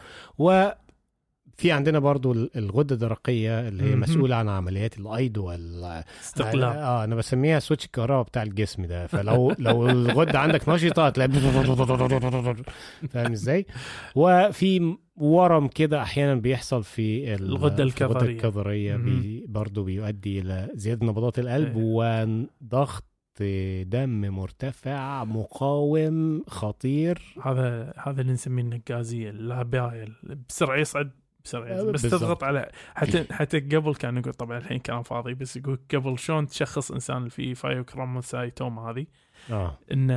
[1.59, 3.95] وفي عندنا برضو ال- الغدة الدرقية اللي هي.
[3.95, 6.03] مسؤولة عن عمليات الأيض وال
[6.77, 11.29] آه أنا بسميها switch الكهرباء بتاع الجسم ده فلو لو الغدة عندك نشطه هتلاقي
[13.09, 13.65] فاهم إزاي؟
[14.15, 18.35] وفي ورم كده أحيانا بيحصل في ال- الغدة في الغدة الكظرية.
[18.35, 21.83] الكظرية بي برضه بيؤدي إلى زيادة نبضات القلب إيه.
[21.83, 23.05] وضغط
[23.83, 30.05] دم مرتفع مقاوم خطير هذا هذا اللي نسميه النقازية اللابايه
[30.49, 31.11] بسرعة يصعد
[31.49, 31.91] بسرعة.
[31.91, 32.21] بس بالضبط.
[32.21, 36.47] تضغط على حتى حتى قبل كان يقول طبعا الحين كلام فاضي بس يقول قبل شلون
[36.47, 39.05] تشخص إنسان اللي فيه pheochromocytoma هذه؟
[39.51, 39.77] آه.
[39.91, 40.11] ان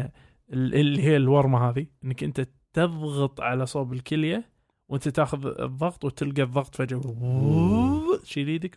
[0.52, 4.52] ال- اللي هي الورمة هذه إنك أنت تضغط على صوب الكلية
[4.88, 7.00] وأنت تاخذ الضغط وتلقى الضغط فجأة.
[8.22, 8.76] تشيل إيدك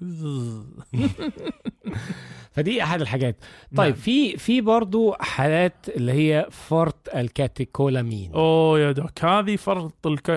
[2.52, 3.36] فدي أحد الحاجات.
[3.76, 4.02] طيب نعم.
[4.02, 8.32] في في برضه حالات اللي هي فرط ال catecholamine.
[8.34, 10.30] أوه يا doc هذه فرط الك...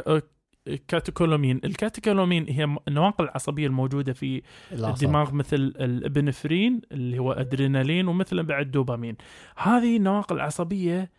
[0.68, 4.94] ال catecholamine ال catecholamine هي النواقل العصبية الموجودة في الأعصاب.
[5.04, 9.16] الدماغ مثل ال epinephrine اللي هو أدرينالين ومثل بعد دوبامين
[9.57, 11.11] هذه النواقل العصبية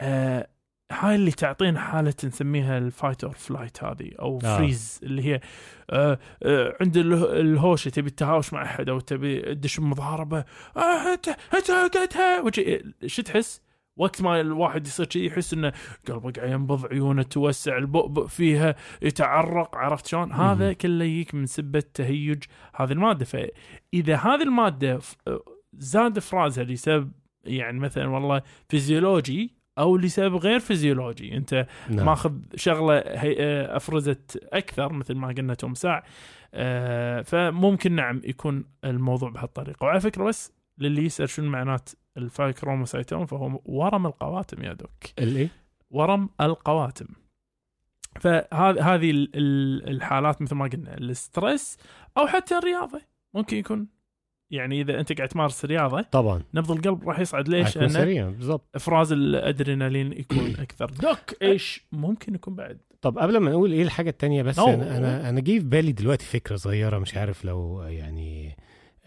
[0.00, 0.48] آه
[0.92, 4.56] هاي اللي تعطينا حالة نسميها ال fight or flight هذه أو آه.
[4.58, 5.40] freeze اللي هي
[5.90, 10.44] آه آه عند اله- الهوشه تبي التهاوش مع أحد أو تبي تدش مضاربة
[10.76, 11.70] آه انت انت
[13.06, 13.60] شو تحس؟
[13.96, 15.72] وقت ما الواحد يصير شيء يحس إنه
[16.08, 21.82] قلبه قاعد ينبض عيونه توسع البؤبؤ فيها يتعرق عرفت شلون؟ هذا كله يجيك من سبة
[21.94, 22.42] تهيج
[22.74, 25.00] هذه المادة فإذا هذه المادة
[25.72, 27.12] زاد افرازها لسبب
[27.44, 32.06] يعني مثلا والله فيزيولوجي أو لسبب غير فيزيولوجي أنت نعم.
[32.06, 36.04] ماخذ شغلة هي آه، أفرزت أكثر مثل ما قلنا توم ساع
[36.54, 43.26] آه، فممكن نعم يكون الموضوع بهالطريقة وعلى فكرة بس للي يسأل شنو معنات ال pheochromocytoma
[43.26, 44.90] فهو ورم القواتم يا doc.
[45.18, 45.48] الايه؟
[45.90, 47.06] ورم القواتم.
[48.20, 51.78] فهذه هذه ال- ال- الحالات مثل ما قلنا ال stress
[52.18, 53.00] أو حتى الرياضة.
[53.34, 53.86] ممكن يكون
[54.50, 56.42] يعني إذا أنت قاعد تمارس رياضة طبعا.
[56.54, 57.48] نبض القلب راح يصعد.
[57.48, 58.68] ليش؟ هيكون لأن سريع بالضبط.
[58.74, 60.86] إفراز الأدرينالين يكون أكثر.
[60.90, 62.80] doc إيش؟ ممكن يكون بعد.
[63.00, 64.74] طب قبل ما نقول إيه الحاجة التانية بس أوه.
[64.74, 68.56] أنا أنا أنا جه في بالي دلوقتي فكرة صغيرة مش عارف لو يعني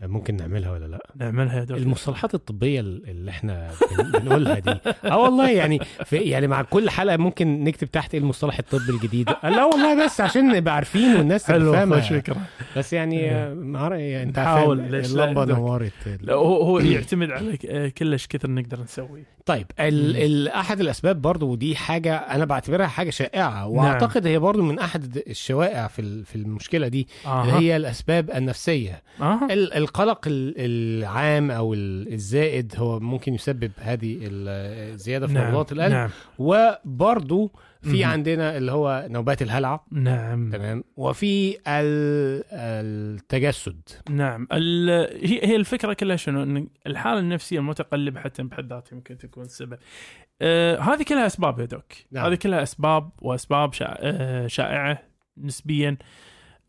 [0.01, 5.17] ممكن نعملها ولا لا نعملها يا doc المصطلحات الطبية اللي إحنا بن- بنقولها دي آه
[5.17, 9.63] والله يعني في يعني مع كل حلقة ممكن نكتب تحت إيه المصطلح الطبي الجديد لا
[9.65, 12.37] والله بس عشان نبقى عارفين والناس تبقى حلو فاهمة فكره
[12.77, 13.31] بس يعني إيه.
[13.31, 15.45] يعني انت لا؟ اللمبة.
[15.45, 20.79] نورت لا هو هو يعتمد على آه، كلش كثر نقدر نسوي طيب ال ال أحد
[20.79, 25.99] الأسباب برضو ودي حاجة أنا بعتبرها حاجة شائعة وأعتقد هي برضو من أحد الشوائع في
[25.99, 27.59] ال- في المشكلة دي اللي آه.
[27.59, 29.39] هي الأسباب النفسية آه.
[29.51, 35.47] ال- القلق ال- العام أو ال- الزائد هو ممكن يسبب هذه ال- الزياده في نعم.
[35.47, 37.51] نبضات القلب نعم وبرضو
[37.91, 38.03] في.
[38.03, 39.83] عندنا اللي هو نوبات الهلع.
[39.91, 40.49] نعم.
[40.49, 40.83] تمام.
[40.97, 43.81] وفي ال- التجسد.
[44.09, 44.47] نعم.
[44.51, 49.77] هي هي الفكرة كلها شنو؟ إن الحالة النفسية المتقلبة حتى بحد ذاتها يمكن تكون سبب.
[50.41, 51.93] آه هذه كلها أسباب يا دوك.
[52.11, 52.25] نعم.
[52.25, 53.95] هذه كلها أسباب وأسباب شا...
[53.99, 54.99] آه شائعة
[55.37, 55.97] نسبيا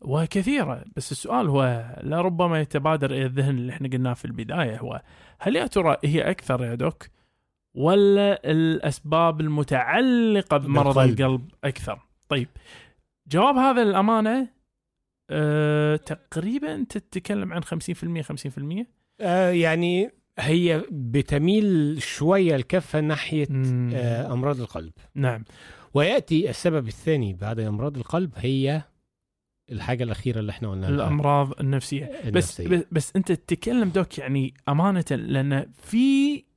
[0.01, 0.83] وكثيرة.
[0.95, 5.01] بس السؤال هو لربما يتبادر إلى الذهن اللي إحنا قلناه في البداية هو
[5.39, 7.07] هل يا ترى هي أكثر يا دوك؟
[7.73, 11.19] ولا الأسباب المتعلقة بمرض بالقلب.
[11.19, 12.47] القلب أكثر طيب
[13.27, 14.47] جواب هذا للأمانة
[15.29, 18.85] أه تقريبا تتكلم عن 50% 50%
[19.21, 23.47] آه يعني هي بتميل شوية الكفة ناحية.
[23.93, 25.43] آه أمراض القلب نعم
[25.93, 28.81] ويأتي السبب الثاني بعد أمراض القلب هي
[29.71, 32.67] الحاجة الأخيرة اللي إحنا قلناها الأمراض النفسية بس النفسية.
[32.67, 36.48] بس, بس أنت تتكلم دوك يعني أمانة لأن في أه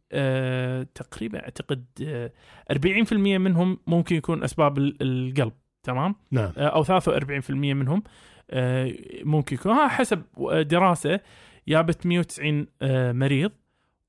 [0.94, 2.32] تقريبا أعتقد أه
[2.72, 6.52] 40% منهم ممكن يكون أسباب ال- القلب تمام؟ نعم.
[6.56, 8.02] آه، أو 43% منهم
[8.50, 8.92] آه،
[9.24, 9.72] ممكن يكون.
[9.72, 10.22] ها حسب
[10.68, 11.20] دراسة
[11.68, 13.52] جابت 190 آه، مريض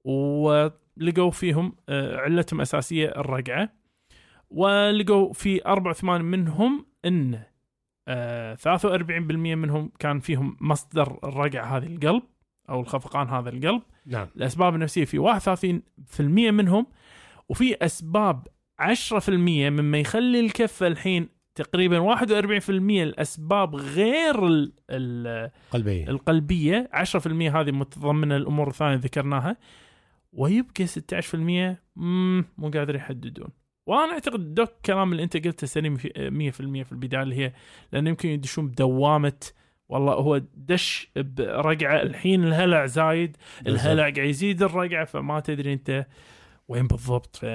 [0.03, 3.69] ولقوا فيهم آه، علتهم أساسية الرقعة
[4.49, 7.39] ولقوا في 84 منهم إن
[8.07, 12.23] آه، 43% منهم كان فيهم مصدر الرقعة هذه القلب
[12.69, 13.81] أو الخفقان هذا القلب.
[14.05, 14.27] نعم.
[14.35, 16.85] الأسباب النفسية في 31% منهم
[17.49, 18.47] وفي أسباب
[18.79, 26.09] 10% مما يخلي الكفه الحين تقريبا 41% الأسباب غير ال ال قلبية.
[26.09, 26.89] القلبية.
[26.93, 29.57] 10% هذه متضمنة الأمور الثانية ذكرناها.
[30.33, 33.47] ويبقى 16% مم، مو قادر يحددون.
[33.87, 37.53] وأنا أعتقد دوك كلام اللي أنت قلته سليم في 100% في البداية اللي هي
[37.91, 39.33] لأن يمكن يدشون بدوامة
[39.93, 46.05] والله هو دش برقعة الحين الهلع زايد الهلع قاعد يزيد الرقعة فما تدري انت
[46.67, 47.35] وين بالضبط.
[47.35, 47.45] ف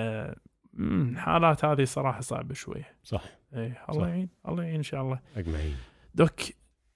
[0.79, 3.24] الحالات هذه صراحة صعبة شوية صح.
[3.55, 4.09] اي الله.
[4.09, 5.20] يعين الله يعين إن شاء الله.
[5.37, 5.77] أجمعين.
[6.14, 6.40] دوك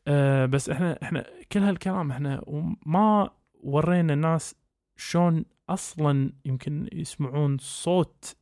[0.08, 2.42] آه بس إحنا إحنا كل هالكلام إحنا
[2.86, 4.54] ما ورينا الناس
[4.96, 8.36] شلون أصلا يمكن يسمعون صوت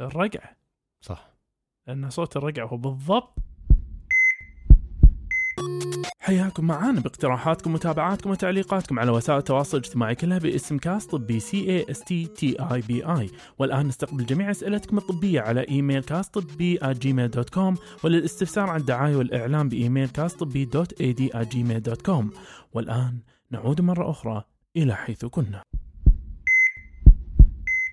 [0.00, 0.56] الرقعة.
[1.00, 1.30] صح.
[1.86, 3.38] لأن صوت الرقعة هو بالضبط
[6.18, 11.86] حياكم معانا باقتراحاتكم ومتابعاتكم وتعليقاتكم على وسائل التواصل الاجتماعي كلها باسم كاست طبي C A
[11.90, 16.78] S T T E B I والآن نستقبل جميع أسئلتكم الطبية على إيميل كاست طبي
[16.84, 22.02] Gmail dot com وللاستفسار عن الدعاية والإعلان بإيميل كاست طبي dot A D Gmail dot
[22.02, 22.30] com
[22.72, 23.18] والآن
[23.50, 24.44] نعود مرة أخرى
[24.76, 25.62] إلى حيث كنا.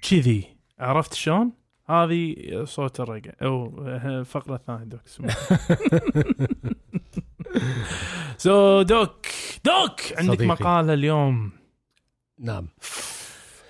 [0.10, 0.46] كذي.
[0.80, 1.52] عرفت شلون؟
[1.90, 3.32] هذه صوت الرقع.
[3.42, 5.02] أو الفقره الثانية دوك.
[8.38, 9.26] سو دوك
[9.66, 10.46] دوك عندك صديقي.
[10.46, 11.52] مقاله اليوم.
[12.40, 12.68] نعم.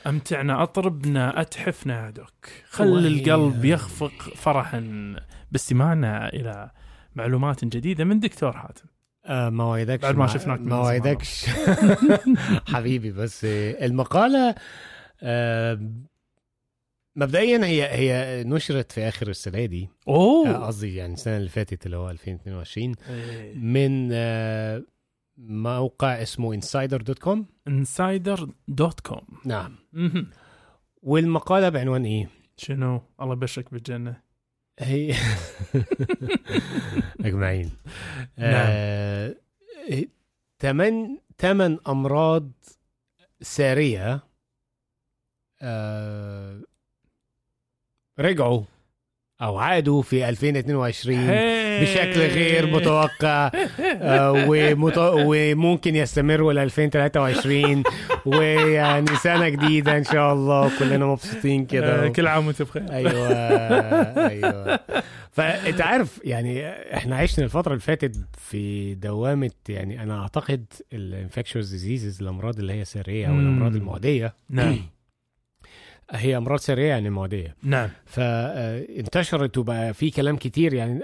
[0.08, 2.48] أمتعنا أطربنا أتحفنا يا دوك.
[2.70, 3.08] خل.
[3.08, 5.16] القلب يخفق فرحا
[5.52, 6.72] باستماعنا إلى
[7.16, 8.86] معلومات جديدة من دكتور حاتم.
[9.26, 10.02] آه ما وعدكش.
[10.02, 10.76] بعد ما شفناك ما.
[10.80, 11.46] وعدكش.
[12.74, 14.56] حبيبي بس آه، المقالة
[15.24, 15.80] آه
[17.16, 19.90] مبدئيا هي هي نشرت في آخر السنة دي.
[20.08, 23.56] آه، اوه قصدي يعني السنة اللي فاتت اللي هو 2022 إيه.
[23.56, 24.84] من آه
[25.38, 29.76] موقع اسمه insider.com insider dot com نعم.
[29.94, 30.28] مهم.
[31.02, 34.22] والمقالة بعنوان إيه؟ شنو؟ الله يبشرك بالجنة.
[34.80, 35.16] هي
[37.26, 37.72] أجمعين.
[38.40, 39.36] آه...
[40.60, 42.52] تمن تمن أمراض
[43.42, 44.24] سارية
[45.62, 46.62] آه...
[48.20, 48.62] رجعوا
[49.42, 51.18] أو عادوا في 2022
[51.82, 54.94] بشكل غير متوقع آه، ومت...
[54.98, 57.84] وممكن يستمروا ل 2023
[58.26, 62.92] ويعني سنة جديدة إن شاء الله كلنا مبسوطين آه، كده كل عام وأنت بخير.
[62.92, 63.28] أيوه
[64.30, 64.80] أيوه.
[65.32, 71.70] فأنت عارف يعني إحنا عشنا الفترة اللي فاتت في دوامة يعني أنا أعتقد ال infectious
[71.70, 73.34] diseases الأمراض اللي هي سرية أو.
[73.34, 74.78] الأمراض المعدية نعم.
[76.14, 77.90] هي أمراض سريه يعني معديه نعم.
[78.06, 81.00] فانتشرت وبقى في كلام كتير يعني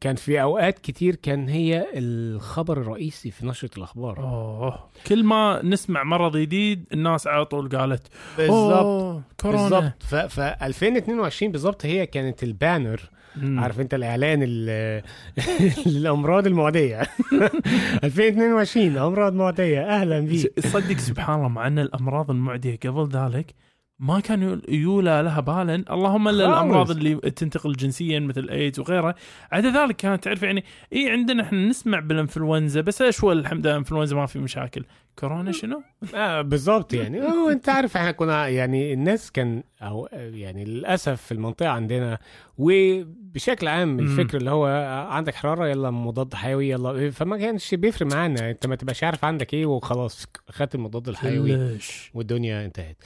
[0.00, 4.18] كان في أوقات كتير كان هي الخبر الرئيسي في نشرة الأخبار.
[4.18, 4.78] أوه.
[5.06, 8.02] كل ما نسمع مرض جديد الناس على طول قالت
[8.38, 9.62] بالظبط كورونا.
[9.68, 13.00] بالظبط ف, ف 2022 بالظبط هي كانت ال banner.
[13.36, 13.60] مم.
[13.60, 15.02] عارف انت الإعلان ال-
[15.86, 17.00] الأمراض المعدية.
[18.04, 19.80] 2022 أمراض معدية.
[19.82, 20.46] أهلا بيك.
[20.56, 23.54] تصدق سبحان الله مع إن الأمراض المعدية قبل ذلك
[24.02, 26.46] ما كان يول- يولى لها بالا اللهم إلا.
[26.46, 29.14] الأمراض اللي تنتقل جنسيا مثل الايدز وغيرها
[29.52, 34.16] عدا ذلك كانت تعرف يعني إي عندنا إحنا نسمع بالإنفلونزا بس شوي الحمد لله الانفلونزا
[34.16, 34.84] ما في مشاكل
[35.18, 35.82] كورونا شنو؟
[36.14, 41.32] آه بالظبط يعني هو أنت عارف إحنا كنا يعني الناس كان أو يعني للأسف في
[41.32, 42.18] المنطقة عندنا
[42.58, 43.98] وبشكل عام.
[44.00, 44.66] الفكر اللي هو
[45.10, 49.54] عندك حرارة يلا مضاد حيوي يلا فما كانش بيفرق معانا أنت ما تبقاش عارف عندك
[49.54, 51.78] إيه وخلاص خدت المضاد الحيوي؟
[52.14, 52.96] والدنيا انتهت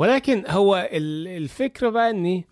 [0.00, 2.42] ولكن هو ال- الفكرة بقى إن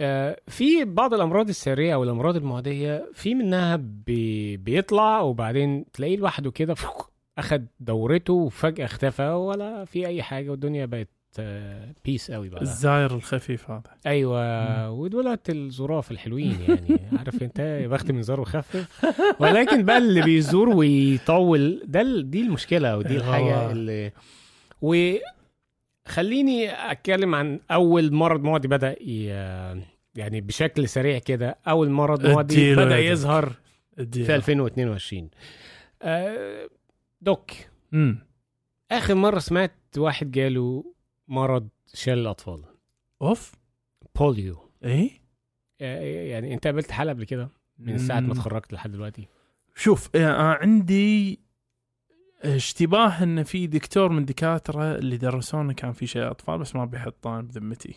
[0.00, 6.50] آه، في بعض الأمراض السارية أو الأمراض المعدية في منها بي بيطلع وبعدين تلاقيه لوحده
[6.50, 6.74] كده
[7.38, 12.62] أخد دورته وفجأة اختفى ولا في أي حاجة والدنيا بقت آه، بيس قوي بقى.
[12.62, 13.82] الزاير الخفيف هذا.
[14.06, 14.90] أيوه.
[14.90, 17.00] ودولت الظراف الحلوين يعني.
[17.18, 19.02] عارف أنت يا بخت من زار وخفف
[19.40, 24.12] ولكن بقى اللي بيزور ويطول ده دي المشكلة ودي الحاجة اللي
[26.06, 28.96] وخليني أتكلم عن أول مرض معدي بدأ.
[30.14, 31.58] يعني بشكل سريع كده.
[31.68, 32.98] أول مرض معدي بدأ.
[32.98, 33.52] يظهر.
[33.96, 35.30] في 2022
[36.02, 36.68] آه،
[37.20, 37.50] دوك.
[37.94, 38.18] امم
[38.90, 40.94] آخر مرة سمعت واحد جاله
[41.28, 42.62] مرض شلل الأطفال.
[43.22, 43.52] أوف.
[44.20, 44.56] بوليو.
[44.84, 45.10] إيه؟
[46.30, 48.32] يعني أنت قابلت حالة قبل كده؟ من ساعة ما مم.
[48.32, 49.28] اتخرجت لحد دلوقتي؟
[49.74, 51.40] شوف آه، عندي
[52.44, 57.46] اشتباه إن في دكتور من دكاترة اللي درسونا كان في شيء أطفال بس ما بيحطان
[57.46, 57.94] بذمتي.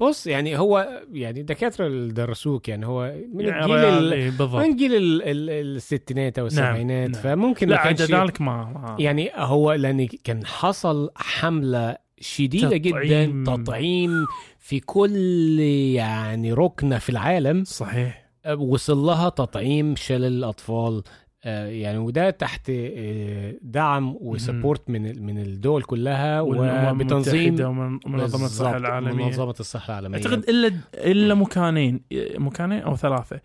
[0.00, 5.22] بص يعني هو يعني الدكاترة اللي درسوك يعني هو من يعني الجيل من جيل ال...
[5.22, 5.50] ال...
[5.50, 7.22] الستينات أو السبعينات نعم.
[7.22, 13.44] فممكن لا عدا ذلك ما, ما يعني هو لأن كان حصل حملة شديدة تطعيم.
[13.44, 14.26] جدا تطعيم
[14.58, 15.58] في كل
[15.94, 17.64] يعني ركنة في العالم.
[17.64, 18.26] صحيح.
[18.44, 21.02] آه، وصل لها تطعيم شلل الأطفال
[21.44, 29.24] يعني وده تحت آه، دعم وسبورت من من الدول كلها وبتنظيم ومنظمه الصحة العالمية.
[29.24, 30.18] منظمة الصحة العالمية.
[30.18, 32.00] أعتقد إلا إلا مكانين
[32.38, 33.40] مكانين أو ثلاثة.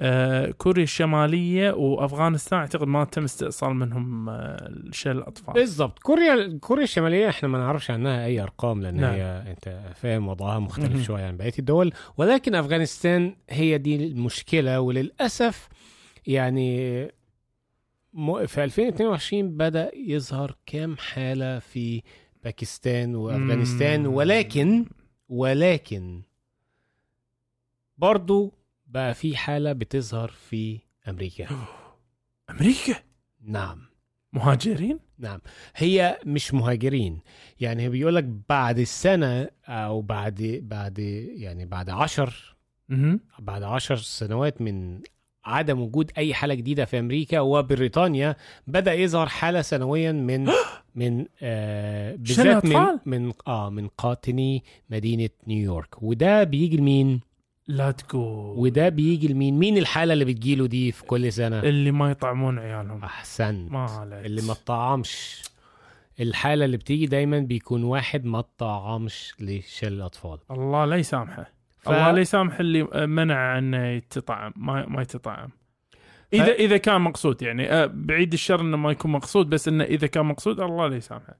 [0.00, 5.54] آه كوريا الشمالية وأفغانستان أعتقد ما تم استئصال منهم آه شل الأطفال.
[5.54, 9.14] بالظبط كوريا كوريا الشمالية إحنا ما نعرفش عنها أي أرقام لأن نعم.
[9.14, 11.06] هي أنت فاهم وضعها مختلف.
[11.06, 11.92] شوية عن بقية الدول.
[12.16, 15.68] ولكن أفغانستان هي دي المشكلة وللأسف
[16.26, 17.08] يعني
[18.46, 22.02] في 2022 بدأ يظهر كام حالة في
[22.44, 24.14] باكستان وأفغانستان مم.
[24.14, 24.86] ولكن
[25.28, 26.22] ولكن
[27.98, 28.54] برضو
[28.86, 31.46] بقى في حالة بتظهر في أمريكا.
[32.50, 32.94] أمريكا؟
[33.42, 33.86] نعم.
[34.32, 35.40] مهاجرين؟ نعم.
[35.76, 37.20] هي مش مهاجرين.
[37.60, 42.56] يعني بيقول لك بعد السنة أو بعد بعد يعني بعد عشر.
[43.38, 45.00] بعد عشر سنوات من
[45.46, 50.50] عدم وجود أي حالة جديدة في أمريكا وبريطانيا بدأ يظهر حالة سنويا من
[50.94, 57.20] من آه بالذات من؟ من آه من قاطني مدينة نيويورك وده بيجي لمين؟
[57.68, 62.10] لا تقول وده بيجي لمين؟ مين الحالة اللي بتجيله دي في كل سنة؟ اللي ما
[62.10, 65.42] يطعمون عيالهم أحسن ما عليك اللي ما اتطعمش
[66.20, 71.55] الحالة اللي بتيجي دايما بيكون واحد ما اتطعمش لشل الأطفال الله لا يسامحه
[71.86, 75.48] ف- الله لا يسامح اللي منع انه يتطعم ما ما يتطعم.
[76.32, 80.06] اذا إذا كان مقصود يعني آه، بعيد الشر إنه ما يكون مقصود بس إنه إذا
[80.06, 81.38] كان مقصود الله لا يسامحه.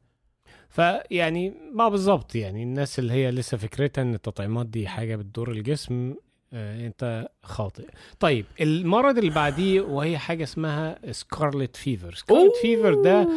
[0.68, 6.14] فيعني ما بالظبط يعني الناس اللي هي لسه فكرتها إن التطعيمات دي حاجة بتضر الجسم
[6.52, 7.86] آه أنت خاطئ.
[8.20, 13.28] طيب المرض اللي بعديه وهي حاجة اسمها scarlet fever scarlet fever ده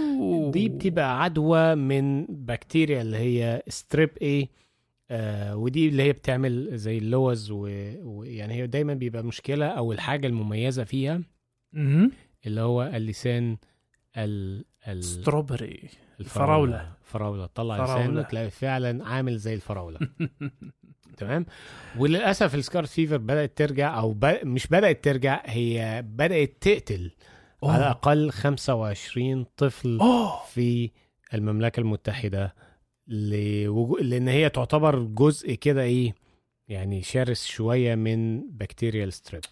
[0.52, 4.50] دي بتبقى عدوى من بكتيريا اللي هي strep A
[5.12, 10.84] آه ودي اللي هي بتعمل زي اللوز ويعني هي دايما بيبقى مشكلة أو الحاجة المميزة
[10.84, 11.22] فيها.
[12.46, 13.58] اللي هو اللسان
[14.18, 16.92] ال ال strawberry الفراولة.
[17.04, 17.46] فراولة.
[17.46, 18.04] طلع فراولة.
[18.04, 20.00] لسانه تلاقي فعلا عامل زي الفراولة.
[21.18, 21.46] تمام؟
[21.98, 24.26] وللأسف ال scarlet fever بدأت ترجع أو ب...
[24.44, 27.12] مش بدأت ترجع هي بدأت تقتل
[27.64, 27.78] على أوه.
[27.78, 30.44] الأقل 25 طفل أوه.
[30.46, 30.92] في
[31.34, 32.56] المملكة المتحدة.
[33.10, 33.98] لوجو...
[33.98, 36.16] لأن هي تعتبر جزء كده إيه
[36.68, 39.44] يعني شرس شوية من بكتيريا ال strep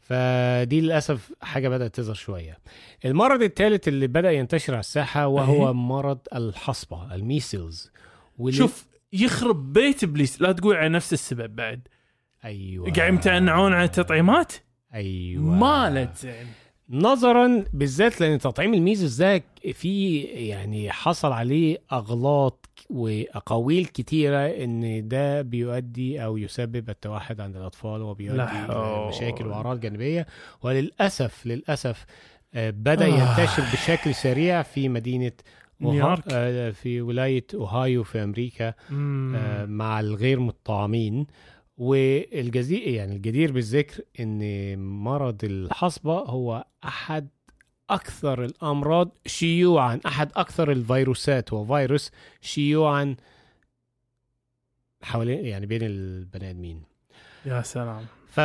[0.00, 2.58] فدي للأسف حاجة بدأت تظهر شوية.
[3.04, 7.90] المرض الثالث اللي بدأ ينتشر على الساحة وهو إيه؟ مرض الحصبة ال measles.
[8.38, 8.58] واللي...
[8.58, 10.42] شوف يخرب بيت إبليس.
[10.42, 11.88] لا تقول على نفس السبب بعد.
[12.44, 12.92] أيوة.
[12.92, 14.52] قاعد يمتنعون عن التطعيمات؟
[14.94, 15.54] أيوة.
[15.54, 16.46] ما له زين
[16.92, 25.42] نظرا بالذات لأن تطعيم الميزوس ده في يعني حصل عليه أغلاط وأقاويل كتيرة إن ده
[25.42, 29.08] بيؤدي أو يسبب التوحد عند الأطفال وبيؤدي إلى.
[29.08, 30.26] مشاكل وأعراض جانبية
[30.62, 32.06] وللأسف للأسف
[32.54, 33.08] آه، بدأ آه.
[33.08, 35.32] ينتشر بشكل سريع في مدينة
[35.80, 36.22] نيويورك.
[36.32, 38.74] آه، في ولاية أوهايو في أمريكا
[39.66, 41.26] مع الغير متطعمين
[41.80, 47.28] والجدير يعني الجدير بالذكر إن مرض الحصبة هو أحد
[47.90, 53.16] أكثر الأمراض شيوعا أحد أكثر الفيروسات وفيروس شيوعا
[55.02, 56.82] حوالين يعني بين البني آدمين.
[57.46, 58.06] يا سلام.
[58.28, 58.38] ف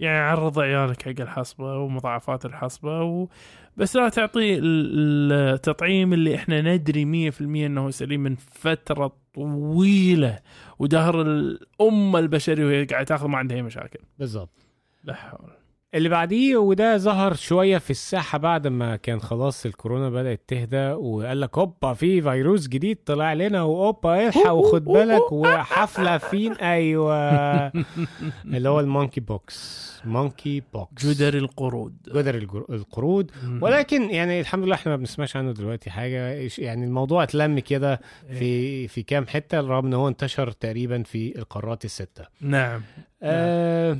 [0.00, 3.28] يعني عرض عيالك حق الحصبة ومضاعفات الحصبة و...
[3.76, 10.38] بس لا تعطيه ال- التطعيم اللي إحنا ندري 100% إنه سليم من فترة طويلة
[10.78, 13.98] ودهر الامه البشرية وهي قاعدة تاخذ ما عندها أي مشاكل.
[14.18, 14.66] بالظبط
[15.04, 15.50] لا حول.
[15.94, 21.40] اللي بعديه وده ظهر شوية في الساحة بعد ما كان خلاص الكورونا بدأت تهدى وقال
[21.40, 27.66] لك هوبا في فيروس جديد طلع لنا وهوبا الحق وخد بالك وحفلة فين؟ أيوه.
[28.54, 31.06] اللي هو ال monkeypox monkeypox.
[31.06, 31.96] جدري القرود.
[32.14, 32.34] جدري
[32.70, 33.30] القرود.
[33.60, 36.48] ولكن يعني الحمد لله إحنا ما بنسمعش عنه دلوقتي حاجة.
[36.58, 41.84] يعني الموضوع اتلم كده في في كام حتة رغم إن هو انتشر تقريبا في القارات
[41.84, 42.24] الستة.
[42.40, 42.82] نعم.
[43.22, 43.98] آه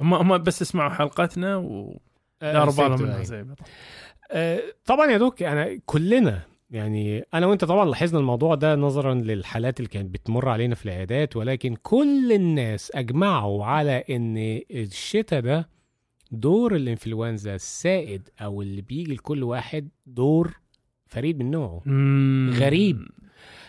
[0.00, 2.00] هم هم بس اسمعوا حلقتنا و
[2.42, 3.24] آه، داروا سيبته بالهم منها يعني.
[3.24, 3.54] زي ما-
[4.30, 9.80] آه، طبعا يا دوك انا كلنا يعني أنا وأنت طبعا لاحظنا الموضوع ده نظرا للحالات
[9.80, 14.34] اللي كانت بتمر علينا في العيادات ولكن كل الناس أجمعوا على إن
[14.70, 15.68] الشتاء ده
[16.30, 20.50] دور الإنفلونزا السائد أو اللي بيجي لكل واحد دور
[21.06, 21.82] فريد من نوعه.
[22.58, 23.08] غريب.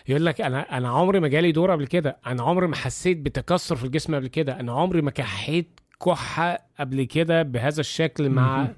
[0.08, 3.76] يقول لك أنا أنا عمري ما جالي دور قبل كده أنا عمري ما حسيت بتكسر
[3.76, 8.68] في الجسم قبل كده أنا عمري ما كحيت كحه قبل كده بهذا الشكل مع.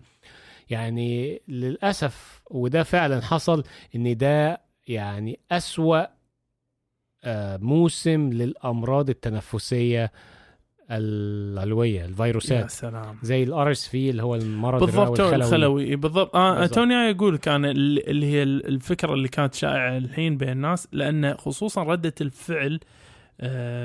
[0.71, 3.65] يعني للأسف وده فعلا حصل
[3.97, 6.05] إن ده يعني أسوأ
[7.25, 10.13] آه، موسم للأمراض التنفسية
[10.91, 12.63] العلوية الفيروسات.
[12.63, 13.19] يا سلام.
[13.23, 15.35] زي ال RSV اللي هو المرض بالضبط الخلوي.
[15.37, 15.97] الخلوي.
[15.97, 16.37] بالضبط.
[16.37, 16.75] آه بالضبط.
[16.75, 21.83] توني يقول كان ال- اللي هي الفكرة اللي كانت شائعة الحين بين الناس لأن خصوصا
[21.83, 22.81] ردة الفعل آه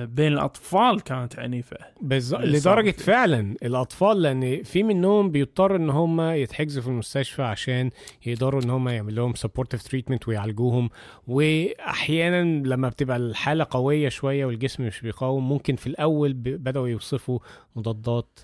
[0.06, 3.04] بين الأطفال كانت عنيفة بالظبط لدرجة فيه.
[3.04, 7.89] فعلا الأطفال لأن في منهم بيضطر إن هم يتحجزوا في المستشفى عشان
[8.26, 10.89] يقدروا إن هم يعمل لهم supportive treatment ويعالجوهم
[11.28, 17.39] واحيانا لما بتبقى الحالة قوية شوية والجسم مش بيقاوم ممكن في الأول بدأوا يوصفوا
[17.76, 18.39] مضادات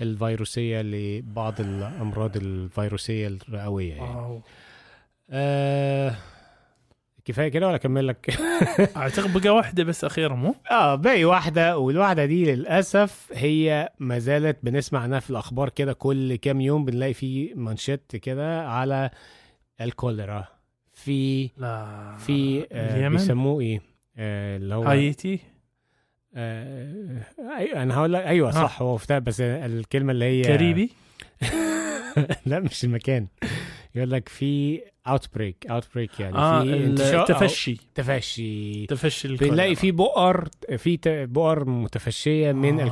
[0.00, 4.40] الفيروسية لبعض الأمراض الفيروسية الرئوية يعني.
[5.30, 6.16] آه
[7.24, 8.30] كفاية كده ولا أكمل لك
[8.96, 14.58] أعتقد بقى واحدة بس أخيرة مو؟ آه باقي واحدة والواحدة دي للأسف هي ما زالت
[14.62, 19.10] بنسمع عنها في الأخبار كده كل كام يوم بنلاقي في مانشيت كده على
[19.80, 20.44] الكوليرا
[20.92, 23.80] في لا في آه اليمن؟ بيسموه إيه؟
[24.16, 25.38] آه اللي هو هايتي
[26.34, 27.22] آه
[27.74, 28.52] أنا هقول لك أيوه ها.
[28.52, 30.90] صح هو بتاع بس الكلمة اللي هي كاريبي
[32.46, 33.26] لا مش المكان
[33.94, 36.36] يقول لك في outbreak outbreak يعني.
[36.36, 38.86] آه في التفشي تفشي.
[38.86, 39.28] تفشي.
[39.28, 39.50] الكوليرا.
[39.54, 42.84] بنلاقي في بؤر في بؤر متفشية من آه.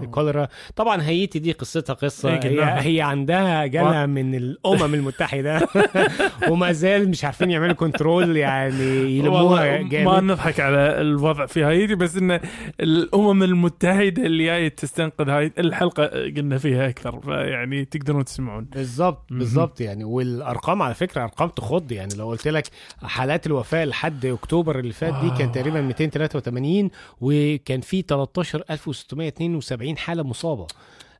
[0.00, 2.32] الكوليرا طبعا هايتي دي قصتها قصة.
[2.32, 2.96] إيه هي.
[2.96, 5.68] هي عندها جالها من الأمم المتحدة.
[6.50, 10.22] وما زال مش عارفين يعملوا control يعني يلموها والله ما جامد.
[10.22, 12.40] نضحك على الوضع في هايتي بس إن
[12.80, 18.64] الأمم المتحدة اللي جاية تستنقذ هايتي الحلقة قلنا فيها أكثر فيعني تقدرون تسمعون.
[18.64, 19.32] بالظبط.
[19.32, 20.04] بالظبط يعني.
[20.04, 22.68] والأرقام على فكرة أرقام تخض يعني لو قلت لك
[23.02, 25.52] حالات الوفاة لحد أكتوبر اللي فات دي كان آه.
[25.52, 26.90] تقريبا 283
[27.20, 30.66] وكان في 13672 حالة مصابة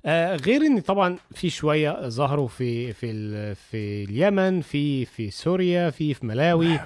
[0.06, 6.14] آه غير إن طبعا في شوية ظهروا في في في اليمن في في سوريا في
[6.14, 6.78] في ملاوي.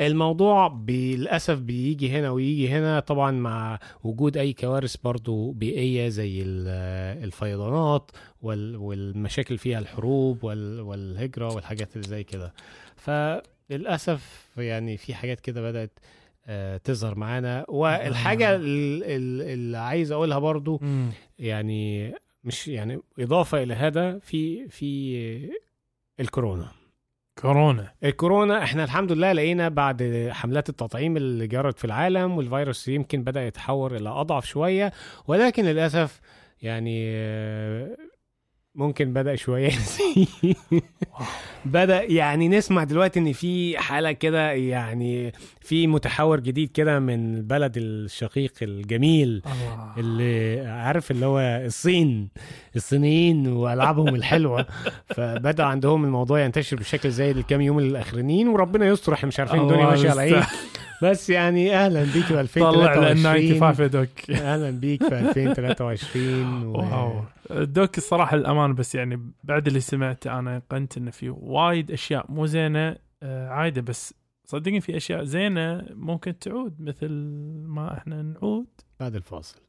[0.00, 7.24] الموضوع للاسف بيجي هنا ويجي هنا طبعا مع وجود أي كوارث برضو بيئية زي ال-
[7.24, 8.10] الفيضانات
[8.42, 12.54] وال- والمشاكل فيها الحروب وال- والهجرة والحاجات اللي زي كده.
[12.96, 15.98] فللأسف يعني في حاجات كده بدأت
[16.46, 17.64] آه، تظهر معانا.
[17.68, 20.80] والحاجة ال- ال- اللي عايز أقولها برضو.
[21.38, 22.14] يعني
[22.44, 25.50] مش يعني إضافة إلى هذا في في
[26.20, 26.68] الكورونا.
[27.38, 27.92] كورونا.
[28.04, 33.46] الكورونا إحنا الحمد لله لقينا بعد حملات التطعيم اللي جرت في العالم والفيروس يمكن بدأ
[33.46, 34.92] يتحور إلى أضعف شوية
[35.26, 36.20] ولكن للأسف
[36.62, 37.14] يعني
[38.74, 39.70] ممكن بدأ شوية.
[41.64, 47.76] بدأ يعني نسمع دلوقتي إن في حالة كده يعني في متحور جديد كده من البلد
[47.76, 52.28] الشقيق الجميل الله اللي عارف اللي هو الصين.
[52.76, 54.66] الصينيين وألعابهم الحلوة.
[55.16, 59.86] فبدأ عندهم الموضوع ينتشر بشكل زي الكام يوم الأخرانيين وربنا يستر إحنا مش عارفين الدنيا
[59.86, 60.46] ماشية على إيه.
[61.02, 64.30] بس يعني أهلا بيك في طلع لنا 2023 95 يا دوك.
[64.30, 66.72] أهلا بيك في 2023 و...
[66.72, 67.24] واو.
[67.64, 72.46] دوك الصراحة الأمان بس يعني بعد اللي سمعته أنا قنت إنه في وايد أشياء مو
[72.46, 74.14] زينة آه، عايده بس
[74.44, 77.08] صدقني في أشياء زينة ممكن تعود مثل
[77.66, 78.66] ما إحنا نعود.
[79.00, 79.63] بعد الفاصل.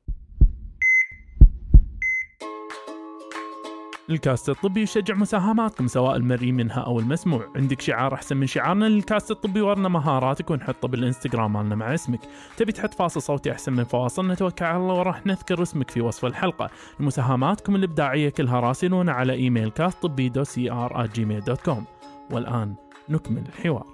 [4.09, 7.51] الكاست الطبي يشجع مساهماتكم سواء المرئي منها أو المسموع.
[7.55, 12.19] عندك شعار أحسن من شعارنا للكاست الطبي ورنا مهاراتك ونحطه بالإنستغرام مالنا مع اسمك.
[12.57, 16.25] تبي تحط فاصل صوتي أحسن من فواصلنا توكل على الله وراح نذكر اسمك في وصف
[16.25, 16.69] الحلقة.
[16.99, 21.85] مساهماتكم الإبداعية كلها راسلونا على إيميل كاست طبي دو سي ار Gmail dot com
[22.31, 22.75] والآن
[23.09, 23.85] نكمل الحوار.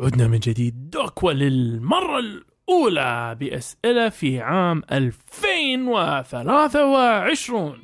[0.00, 0.90] عدنا من جديد.
[0.90, 2.22] دوك وللمرة
[2.68, 7.78] الأولى بأسئلة في عام 2023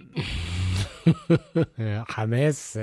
[2.08, 2.78] حماس.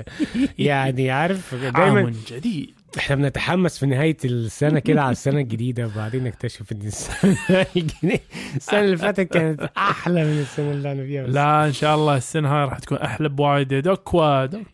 [0.58, 2.74] يعني عارف عام دايما جديد.
[2.98, 7.36] إحنا بنتحمس في نهاية السنة كده على السنة الجديدة وبعدين نكتشف إن السنة
[7.78, 8.18] الجديدة-
[8.56, 11.26] السنة اللي فاتت كانت أحلى من السنة اللي أنا فيها.
[11.26, 13.72] لا إن شاء الله السنة هاي راح تكون أحلى بوايد.
[13.72, 14.66] يا دوك ودوك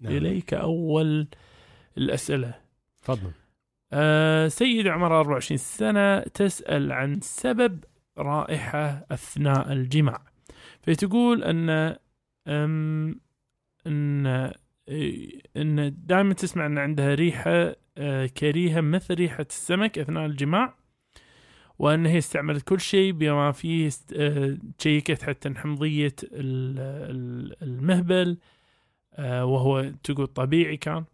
[0.00, 0.16] نعم.
[0.16, 1.26] إليك أول
[1.98, 2.54] الأسئلة.
[3.02, 3.30] تفضل.
[3.94, 7.84] أه سيد عمر 24 سنة تسأل عن سبب
[8.18, 10.22] رائحة أثناء الجماع.
[10.82, 11.96] فتقول أن
[12.48, 13.20] أم
[13.86, 14.52] أن
[14.88, 20.74] إيه، أن دائما تسمع أن عندها ريحة أه، كريهة مثل ريحة السمك أثناء الجماع
[21.78, 26.78] وأن هي استعملت كل شيء بما فيه أه، تشيكت حتى حمضية ال-
[27.10, 28.38] ال- المهبل
[29.14, 31.04] أه، وهو تقول طبيعي كان.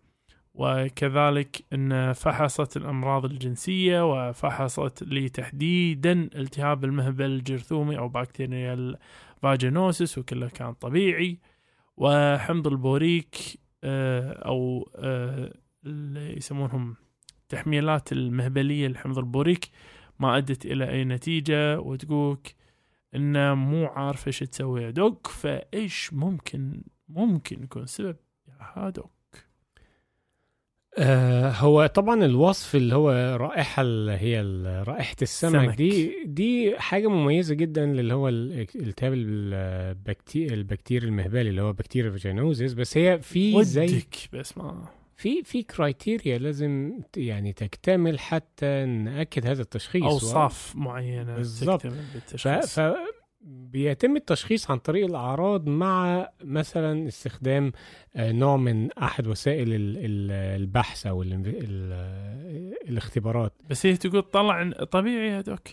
[0.63, 10.49] وكذلك إن فحصت الأمراض الجنسية وفحصت لي تحديدا التهاب المهبل الجرثومي أو bacterial vaginosis وكله
[10.49, 11.39] كان طبيعي.
[11.97, 13.37] وحمض البوريك
[13.85, 15.55] آه، أو آه،
[15.87, 16.97] اللي يسمونهم
[17.49, 19.71] تحميلات المهبلية لحمض البوريك
[20.19, 21.81] ما أدت إلى أي نتيجة.
[21.81, 22.55] وتقولك
[23.15, 28.17] انه مو عارف إيش تسوي يا دوك فإيش ممكن ممكن يكون سبب؟
[28.77, 29.20] يا دوك
[31.59, 34.41] هو طبعا الوصف اللي هو رائحة اللي هي
[34.87, 35.77] رائحة السمك سمك.
[35.77, 42.11] دي دي حاجة مميزة جدا اللي هو ال- التهاب البكتير البكتيري المهبلي اللي هو bacterial
[42.11, 43.87] vaginosis بس هي في زي
[44.33, 44.85] بس ما
[45.17, 51.87] في في criteria لازم يعني تكتمل حتى نأكد هذا التشخيص أوصاف معينة بالضبط.
[53.41, 57.73] بيتم التشخيص عن طريق الأعراض مع مثلا استخدام
[58.17, 61.33] آه، نوع من أحد وسائل ال- ال- البحث أو ال...
[61.47, 61.93] ال...
[62.89, 63.53] الاختبارات.
[63.71, 65.69] بس هي تقول طلع طبيعي يا دوك.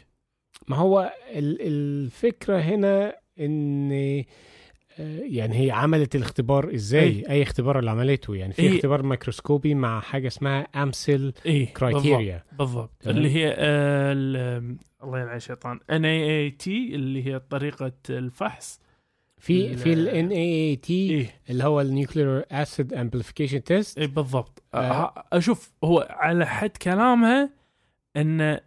[0.68, 4.24] ما هو ال- الفكرة هنا إن
[5.00, 7.30] يعني هي عملت الاختبار إزاي أي.
[7.30, 8.76] أي اختبار اللي عملته يعني في إيه.
[8.76, 13.08] اختبار ميكروسكوبي مع حاجة اسمها Amsel criteria بالضبط.
[13.08, 18.82] اللي هي آه ال- الله يلعن الشيطان NAAT اللي هي طريقة الفحص
[19.38, 24.64] في ال- في ال NAAT إيه اللي هو ال nucleic acid amplification test إيه بالضبط
[24.74, 24.78] آه.
[24.78, 25.24] آه.
[25.34, 27.50] أشوف هو على حد كلامها
[28.18, 28.60] إن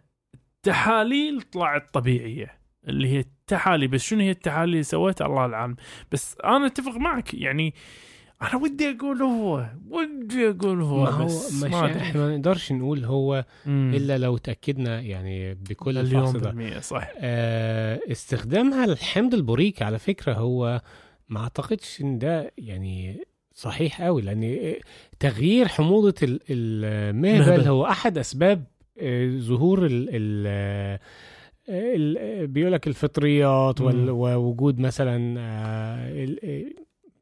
[0.63, 2.51] تحاليل طلعت طبيعية
[2.87, 5.75] اللي هي التحاليل بس شنو هي التحاليل اللي سويتها الله العالم
[6.11, 7.73] بس أنا أتفق معك يعني
[8.41, 11.97] أنا ودي أقول هو ودي أقول هو ما هو بس مش ما.
[12.01, 13.91] إحنا ما نقدرش نقول هو مم.
[13.95, 20.81] إلا لو تأكدنا يعني بكل ده بالمية صح آه، استخدامها الحمض البوريك على فكرة هو
[21.29, 23.23] ما أعتقدش إن ده يعني
[23.53, 24.73] صحيح قوي لأن
[25.19, 27.67] تغيير حموضة ال- المهبل مهبل.
[27.67, 28.63] هو أحد أسباب
[29.01, 30.99] آه، ظهور ال
[32.45, 33.81] بيقول لك الفطريات.
[33.81, 36.65] ووجود مثلا آه،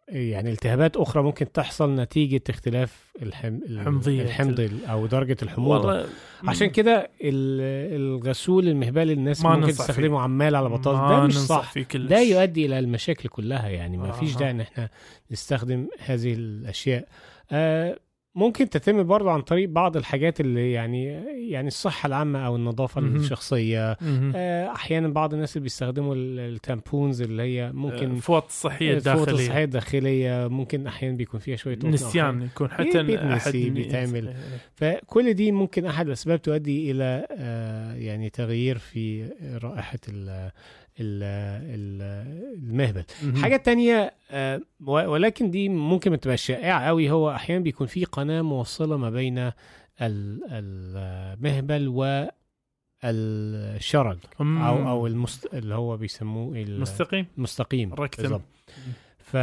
[0.10, 4.22] يعني التهابات أخرى ممكن تحصل نتيجة اختلاف الحم حمضية.
[4.22, 5.88] الحمض ال- أو درجة الحموضة.
[5.88, 6.06] والله
[6.48, 11.74] عشان كده ال- الغسول المهبلي الناس ممكن تستخدمه عمال على بطال ما ده مش صح.
[11.96, 13.98] ده يؤدي إلى المشاكل كلها يعني.
[13.98, 14.36] ما فيش.
[14.36, 14.90] داعي إن إحنا
[15.32, 17.08] نستخدم هذه الأشياء.
[17.52, 18.00] آه
[18.36, 21.06] ممكن تتم برضه عن طريق بعض الحاجات اللي يعني
[21.50, 23.16] يعني الصحة العامة أو النظافة مهم.
[23.16, 24.34] الشخصية مهم.
[24.36, 29.34] آه أحيانا بعض الناس اللي بيستخدموا ال- التامبونز اللي هي ممكن فوط الصحيه الفوط الداخليه
[29.44, 31.90] الصحية الداخلية ممكن أحيانا بيكون فيها شوية أو.
[31.90, 32.96] نسيان يكون حتى أحد-
[33.70, 34.28] بيتعمل.
[34.28, 34.36] إيه.
[34.76, 39.30] فكل دي ممكن أحد الاسباب تؤدي إلى آه، يعني تغيير في
[40.10, 40.52] ال
[41.00, 43.04] المهبل.
[43.42, 48.06] حاجة تانية آه، و- ولكن دي ممكن ما تبقاش شائعة قوي هو أحيانا بيكون في
[48.06, 49.54] قناة موصله ما بين ال-
[50.52, 51.88] المهبل
[53.04, 54.62] والشرج مم.
[54.62, 55.54] أو أو المست...
[55.54, 58.24] اللي هو بيسموه ال- مستقيم المستقيم ركتم.
[58.24, 58.42] بالظبط
[59.20, 59.38] ف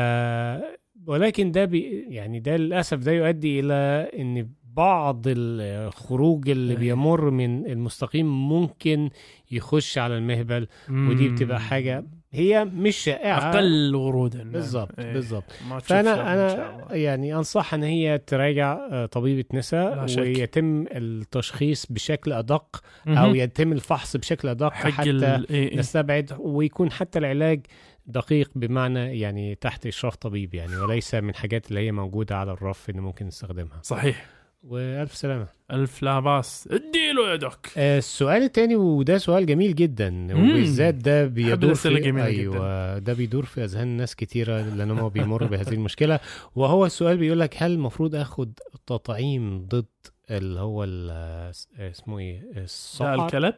[1.06, 6.78] ولكن ده بي يعني ده للأسف ده يؤدي إلى إن بعض الخروج اللي أي.
[6.78, 9.10] بيمر من المستقيم ممكن
[9.50, 14.52] يخش على المهبل ودي بتبقى حاجة هي مش شائعة أقل ورودا نعم.
[14.52, 15.12] بالظبط إيه.
[15.12, 15.52] بالظبط
[15.82, 16.94] فأنا أنا.
[16.94, 20.06] يعني أنصح إن هي تراجع آه، طبيبة نساء.
[20.18, 23.34] ويتم التشخيص بشكل أدق أو.
[23.34, 25.10] يتم الفحص بشكل أدق حتى.
[25.10, 25.78] إيه إيه.
[25.78, 27.60] نستبعد ويكون حتى العلاج
[28.06, 32.90] دقيق بمعنى يعني تحت إشراف طبيب يعني وليس من حاجات اللي هي موجودة على الرف
[32.90, 34.26] إن ممكن نستخدمها صحيح
[34.62, 35.48] وألف سلامة.
[35.70, 37.66] ألف لا باس اديله يا دوك.
[37.76, 40.34] آه، السؤال التاني وده سؤال جميل جدا.
[40.34, 45.72] وبالذات ده بيدور في أيوه ده بيدور في أذهان ناس كتيرة لأن هو بيمر بهذه
[45.74, 46.20] المشكلة.
[46.56, 49.86] وهو السؤال بيقول لك هل المفروض آخد تطعيم ضد
[50.30, 53.54] اللي هو ال- اسمه إيه؟ ده السعار الكلب؟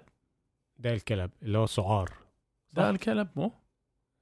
[0.78, 2.10] ده الكلب اللي هو سعار
[2.72, 3.52] ده؟ الكلب مو؟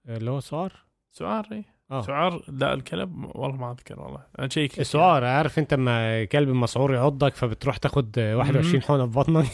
[0.08, 0.72] اللي هو سعار
[1.12, 2.02] سعار إيه؟ آه.
[2.02, 4.20] سعار؟ ده الكلب والله ما أذكر والله.
[4.38, 4.80] أنا شيك.
[4.80, 9.46] السعار عارف أنت لما كلب مسعور يعضك فبتروح تاخد 21 حقنة في بطنك.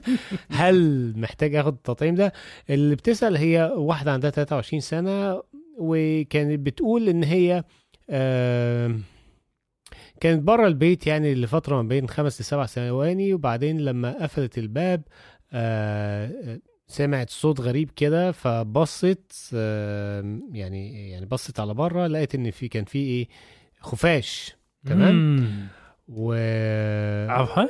[0.60, 2.32] هل محتاج أخد التطعيم ده؟
[2.70, 5.42] اللي بتسأل هي واحدة عندها 23 سنة
[5.78, 7.64] وكانت بتقول إن هي
[10.20, 15.02] كانت بره البيت يعني لفترة ما بين خمس لسبع ثواني وبعدين لما قفلت الباب
[15.52, 16.58] آه،
[16.88, 19.32] سمعت صوت غريب كده فبصت
[20.52, 23.28] يعني يعني بصت على بره لقيت إن في كان في إيه
[23.80, 25.46] خفاش تمام.
[26.08, 26.32] و
[27.30, 27.68] عرفها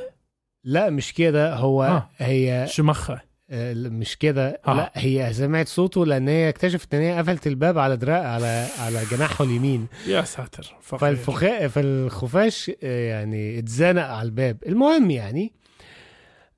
[0.63, 2.09] لا مش كده هو آه.
[2.17, 4.73] هي شمخة آه، مش كده آه.
[4.73, 9.03] لا هي سمعت صوته لأن هي اكتشفت إن هي قفلت الباب على دراع على على
[9.11, 10.99] جناحه اليمين يا ساتر فقير.
[10.99, 15.53] فالفخا فالخفاش آه، يعني اتزنق على الباب المهم يعني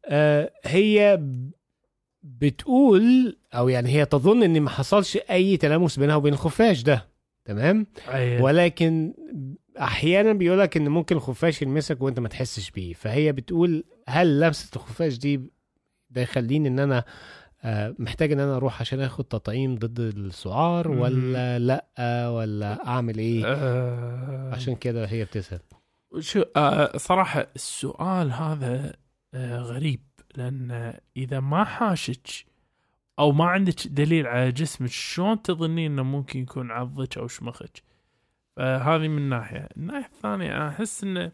[0.06, 1.20] آه، هي
[2.24, 7.08] بتقول أو يعني هي تظن إن ما حصلش أي تلامس بينها وبين الخفاش ده
[7.46, 8.42] تمام؟ أيه.
[8.42, 9.14] ولكن
[9.80, 12.94] أحيانا بيقولك إن ممكن الخفاش يلمسك وأنت ما تحسش بيه.
[12.94, 15.42] فهي بتقول هل لمسة الخفاش دي
[16.10, 17.04] ده يخليني إن أنا
[17.64, 20.88] آه، محتاج إن أنا أروح عشان آخد تطعيم ضد السعار.
[20.92, 25.60] ولا لأ ولا أعمل إيه؟ آه، عشان كده هي بتسأل.
[26.20, 28.94] شو آه صراحة السؤال هذا
[29.34, 30.00] آه غريب.
[30.38, 32.28] لأن إذا ما حاشك
[33.20, 37.84] أو ما عندك دليل على جسمك شلون تظنين إنه ممكن يكون عضك أو شمخك؟
[38.56, 39.70] فهذه من ناحية.
[39.78, 41.32] الناحية الثانية أحس إنه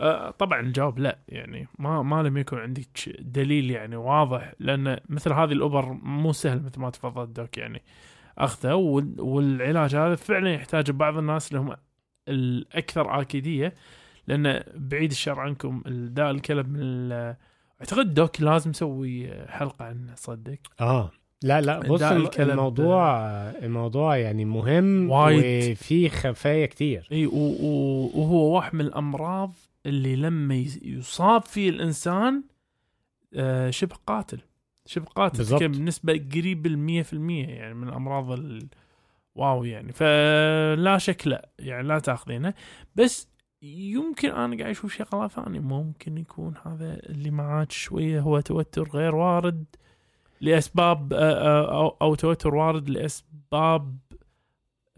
[0.00, 5.32] آه طبعا الجواب لا يعني ما ما لم يكن عندك دليل يعني واضح لأن مثل
[5.32, 7.82] هذه الأوبر مو سهل مثل ما تفضل الدوك يعني
[8.64, 11.76] وال- والعلاج هذا فعلا يحتاج بعض الناس اللي هم
[12.28, 13.74] الأكثر آكيدية
[14.26, 17.34] لأن بعيد الشر عنكم داء الكلب من
[17.80, 20.58] أعتقد دوك لازم نسوي حلقة عنه صدق.
[20.80, 21.10] آه.
[21.42, 23.20] لا لا بص الموضوع
[23.50, 25.72] الموضوع يعني مهم وايد.
[25.72, 27.08] وفي خفايا كتير.
[27.12, 29.52] إي وهو واحد من الأمراض
[29.86, 32.42] اللي لما يصاب فيه الإنسان
[33.34, 34.40] آه، شبه قاتل.
[34.86, 35.38] شبه قاتل.
[35.38, 35.60] بالضبط.
[35.60, 36.66] كم؟ بنسبه قريب
[37.02, 38.68] في المية يعني من الأمراض ال...
[39.34, 39.92] واو يعني.
[39.92, 42.54] فلا شك لا يعني لا تأخذينه.
[42.96, 43.28] بس
[43.62, 49.14] يمكن أنا قاعد أشوف شغله ثانية ممكن يكون هذا اللي معاك شوية هو توتر غير
[49.14, 49.64] وارد
[50.40, 53.96] لأسباب آه، آه، أو توتر وارد لأسباب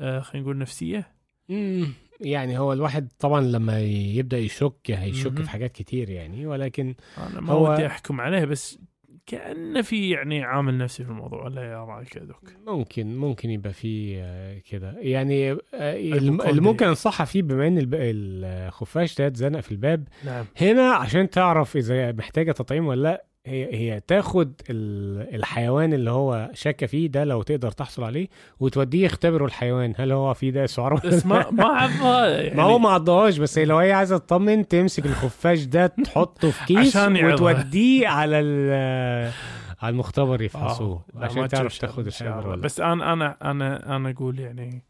[0.01, 1.13] آه، خلينا نقول نفسية
[1.49, 5.43] مم، يعني هو الواحد طبعا لما يبدأ يشك هيشك مهم.
[5.43, 8.79] في حاجات كتير يعني ولكن أنا ما هو- ودي أحكم عليه بس
[9.27, 12.53] كانه في يعني عامل نفسي في الموضوع ولا يا رأيك يا دوك.
[12.67, 14.95] ممكن ممكن يبقى فيه آه، كده.
[14.99, 15.59] يعني آه،
[16.19, 16.61] المقاومة اللي.
[16.61, 20.09] ممكن انصحها فيه بما إن الخفاش ده اتزنق في الباب.
[20.25, 20.45] نعم.
[20.57, 26.51] هنا عشان تعرف إذا محتاجة تطعيم ولا لأ هي هي تاخد ال- الحيوان اللي هو
[26.55, 28.29] شاكة فيه ده لو تقدر تحصل عليه
[28.61, 29.95] وتوديه يختبروا الحيوان.
[29.97, 31.65] هل هو فيه ده سعار ولا بس ما ما
[32.29, 36.65] يعني ما هو ما عضهاش بس لو هي عايزة تطمن تمسك الخفاش ده تحطه في
[36.65, 36.97] كيس.
[36.97, 38.37] وتوديه على
[39.83, 42.09] على المختبر يفحصوه آه، عشان تعرف تاخد.
[42.47, 44.85] ولا بس أنا أنا أنا أنا أقول يعني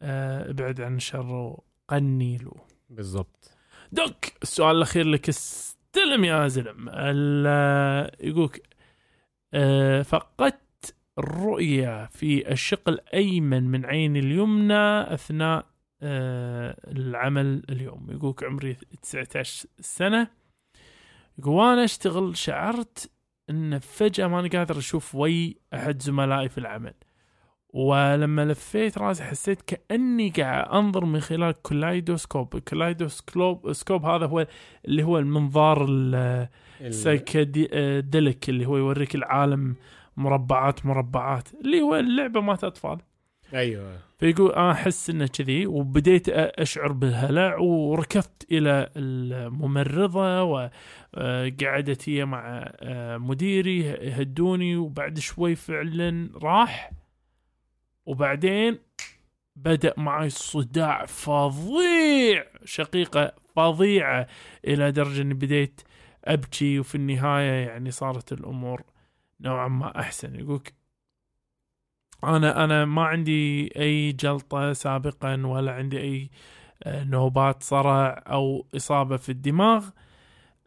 [0.00, 1.26] آه، ابعد عن الشر
[1.90, 2.52] وقني له
[2.90, 3.50] بالظبط
[3.92, 5.28] دوك السؤال الأخير لك
[5.96, 6.88] استلم يا زلم.
[8.20, 8.62] يقولك
[9.54, 15.66] آه، فقدت الرؤية في الشق الأيمن من عيني اليمنى أثناء
[16.02, 18.06] آه، العمل اليوم.
[18.10, 20.28] يقولك عمري 19 سنة.
[21.44, 23.10] وأنا أشتغل شعرت
[23.50, 26.94] أن فجأة ماني قادر أشوف وجه أحد زملائي في العمل.
[27.72, 32.56] ولما لفيت راسي حسيت كأني قاعد أنظر من خلال kaleidoscope.
[32.56, 34.46] ال kaleidoscope scope هذا هو
[34.84, 36.48] اللي هو المنظار ال-
[36.80, 39.74] psychedelic اللي هو يوريك العالم
[40.16, 42.98] مربعات مربعات اللي هو اللعبة مالت أطفال.
[43.54, 43.98] أيوه.
[44.18, 53.16] فيقول أنا أحس إنه كذي وبديت أشعر بالهلع وركضت إلى الممرضة وقعدت هي مع آه،
[53.18, 56.90] مديري يهدوني وبعد شوي فعلا راح
[58.06, 58.78] وبعدين
[59.56, 64.26] بدأ معي صداع فظيع شقيقة فظيعة
[64.64, 65.80] إلى درجة إني بديت
[66.24, 68.82] أبكي وفي النهاية يعني صارت الأمور
[69.40, 70.34] نوعا ما أحسن.
[70.40, 70.74] يقولك
[72.24, 76.30] أنا أنا ما عندي أي جلطة سابقا ولا عندي أي
[76.82, 79.88] آه، نوبات صرع أو إصابة في الدماغ.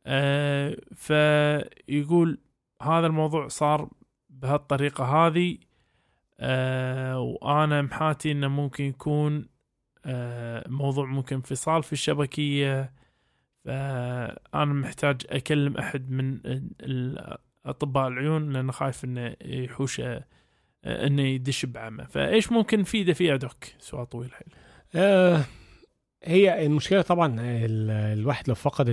[0.06, 2.40] آه، فيقول
[2.82, 3.90] هذا الموضوع صار
[4.30, 5.58] بهالطريقة هذه
[6.40, 9.48] آه، وأنا محاتي إنه ممكن يكون
[10.06, 12.92] آه، موضوع ممكن انفصال في الشبكية.
[13.66, 16.40] فأنا محتاج أكلم أحد من
[17.66, 20.24] اطباء العيون لأنه خايف إنه يحوش آه،
[20.86, 24.48] إنه يدش بعمى فإيش ممكن نفيده فيها دوك؟ سؤال طويل حيل.
[24.96, 25.42] آه
[26.24, 28.90] هي المشكلة طبعا ال- الواحد لو فقد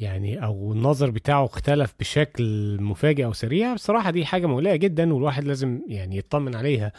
[0.00, 5.44] يعني أو النظر بتاعه اختلف بشكل مفاجئ أو سريع بصراحة دي حاجة مقلقة جدا والواحد
[5.44, 6.92] لازم يعني يطمن عليها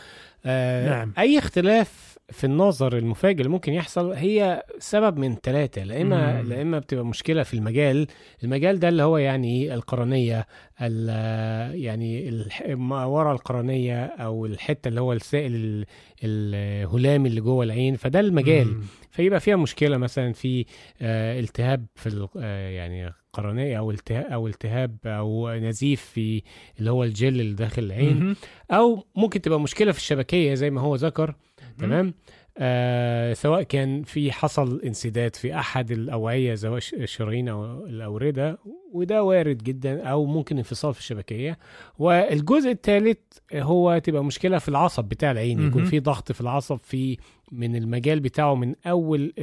[0.45, 1.13] آه نعم.
[1.17, 6.49] أي اختلاف في النظر المفاجئ اللي ممكن يحصل هي سبب من ثلاثة لا إما مم.
[6.49, 8.07] لا إما بتبقى مشكلة في المجال
[8.43, 10.45] المجال ده اللي هو يعني القرنية
[10.81, 12.31] ال- يعني
[12.67, 15.85] ما وراء القرنية أو الحتة اللي هو السائل ال-
[16.23, 18.81] الهلامي اللي جوه العين فده المجال مم.
[19.11, 20.65] فيبقى فيها مشكلة مثلا في
[21.01, 26.41] آه، التهاب في آه، يعني قرنية أو التهاب أو التهاب أو نزيف في
[26.79, 28.35] اللي هو الجل اللي داخل العين.
[28.71, 31.35] أو ممكن تبقى مشكلة في الشبكية زي ما هو ذكر
[31.79, 32.13] تمام
[32.57, 38.57] آه سواء كان في حصل انسداد في أحد الأوعية الش- الشرايين أو الأوردة
[38.93, 41.57] وده وارد جدا أو ممكن انفصال في الشبكية
[41.99, 43.17] والجزء الثالث
[43.53, 45.85] هو تبقى مشكلة في العصب بتاع العين يكون.
[45.85, 47.17] في ضغط في العصب في
[47.51, 49.33] من المجال بتاعه من أول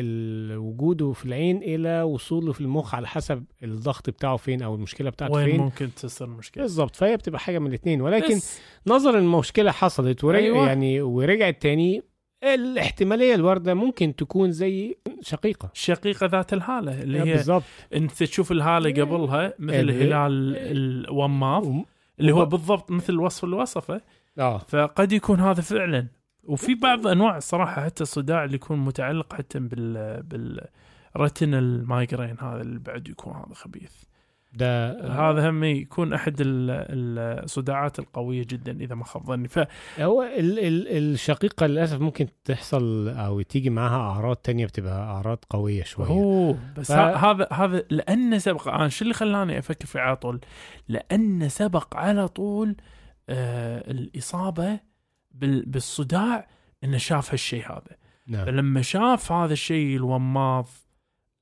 [0.57, 5.35] وجوده في العين إلى وصوله في المخ على حسب الضغط بتاعه فين أو المشكلة بتاعته
[5.35, 9.71] وين فين ممكن تصير مشكله بالظبط فهي بتبقى حاجة من الاثنين ولكن بس نظر المشكلة
[9.71, 10.39] حصلت ورجع.
[10.45, 10.67] أيوة.
[10.67, 12.03] يعني ورجعت تاني
[12.45, 15.71] الاحتمالية الواردة ممكن تكون زي شقيقة.
[15.75, 17.63] الشقيقه ذات الهالة اللي هي بالظبط
[17.95, 21.85] انت تشوف الهالة قبلها مثل ال- هلال الوماض وم-
[22.21, 24.01] اللي هو بالضبط مثل الوصف اللي وصفه
[24.39, 24.59] آه.
[24.59, 26.07] فقد يكون هذا فعلا.
[26.45, 30.61] وفي بعض أنواع الصراحه حتى الصداع اللي يكون متعلق حتى بال بال
[31.17, 33.93] retinal migraine هذا اللي بعد يكون هذا خبيث.
[34.53, 34.91] ده
[35.31, 39.59] هذا هم يكون أحد ال- الصداعات القوية جدا إذا ما خاب ظني ف
[40.01, 45.83] هو ال ال الشقيقة للأسف ممكن تحصل أو تيجي معاها أعراض تانية بتبقى أعراض قوية
[45.83, 46.97] شوية أوه بس ف-.
[46.97, 50.41] هذا هذا لأنه سبق أنا شو اللي خلاني أفكر فيه على طول؟
[50.89, 52.77] لأنه سبق على طول
[53.29, 54.81] آه الإصابة
[55.31, 55.67] بال...
[55.67, 56.49] بالصداع
[56.85, 57.97] إنه شاف هالشيء هذا
[58.27, 60.69] نعم فلما شاف هذا الشيء الوماض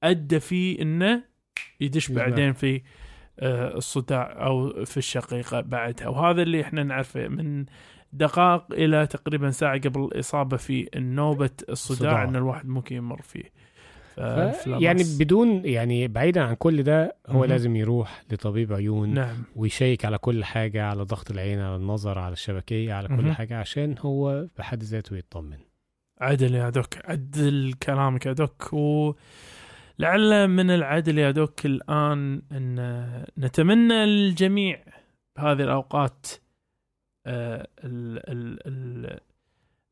[0.02, 1.35] أدى فيه إنه
[1.80, 2.12] يدش.
[2.12, 2.82] بعدين في
[3.40, 7.64] آه، الصداع أو في الشقيقة بعدها وهذا اللي إحنا نعرفه من
[8.12, 12.24] دقائق إلى تقريبا ساعة قبل الإصابة في نوبه الصداع.
[12.24, 13.66] إن الواحد ممكن يمر فيه
[14.16, 15.02] ف- يعني.
[15.18, 17.44] بدون يعني بعيدا عن كل ده هو مهم.
[17.44, 22.32] لازم يروح لطبيب عيون نعم ويشيك على كل حاجة على ضغط العين على النظر على
[22.32, 23.32] الشبكية على كل مهم.
[23.32, 25.58] حاجة عشان هو بحد ذاته يطمن
[26.20, 28.74] عدل يا دوك عدل كلامك يا دوك
[29.98, 34.84] ولعل من العدل يا دوك الآن أن نتمنى للجميع
[35.36, 36.26] بهذه الأوقات
[37.26, 39.20] آه، ال- ال- ال-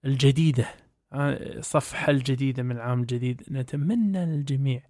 [0.04, 0.66] الجديدة
[1.12, 4.82] آه، الصفحة الجديدة من العام الجديد نتمنى للجميع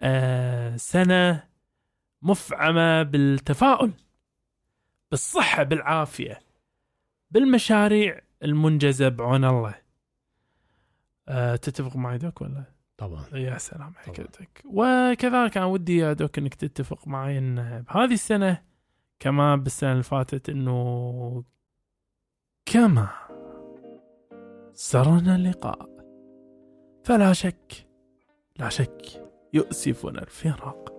[0.00, 1.44] آه، سنة
[2.22, 3.92] مفعمة بالتفاؤل
[5.10, 6.40] بالصحة بالعافية
[7.30, 9.74] بالمشاريع المنجزة بعون الله
[11.56, 12.64] تتفق معي دوك ولا؟
[12.98, 13.24] طبعا.
[13.32, 13.92] يا سلام.
[14.06, 18.62] دوك وكذلك أنا ودي يا دوك إنك تتفق معي إن بهذه السنة
[19.20, 21.44] كما بالسنة اللي فاتت إنه
[22.66, 23.08] كما
[24.72, 25.88] سرنا اللقاء.
[27.04, 27.86] فلا شك
[28.58, 29.02] لا شك
[29.52, 30.92] يؤسفنا الفراق.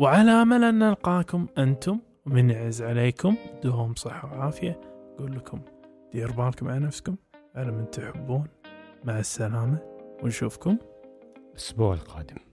[0.00, 4.80] وعلى أمل أن نلقاكم أنتم ومن يعز عليكم دوم صحه وعافية.
[5.18, 5.60] أقول لكم
[6.12, 7.16] دير بالكم على نفسكم
[7.54, 8.48] على من تحبون.
[9.04, 9.78] مع السلامة
[10.22, 10.78] ونشوفكم
[11.52, 12.51] الأسبوع القادم.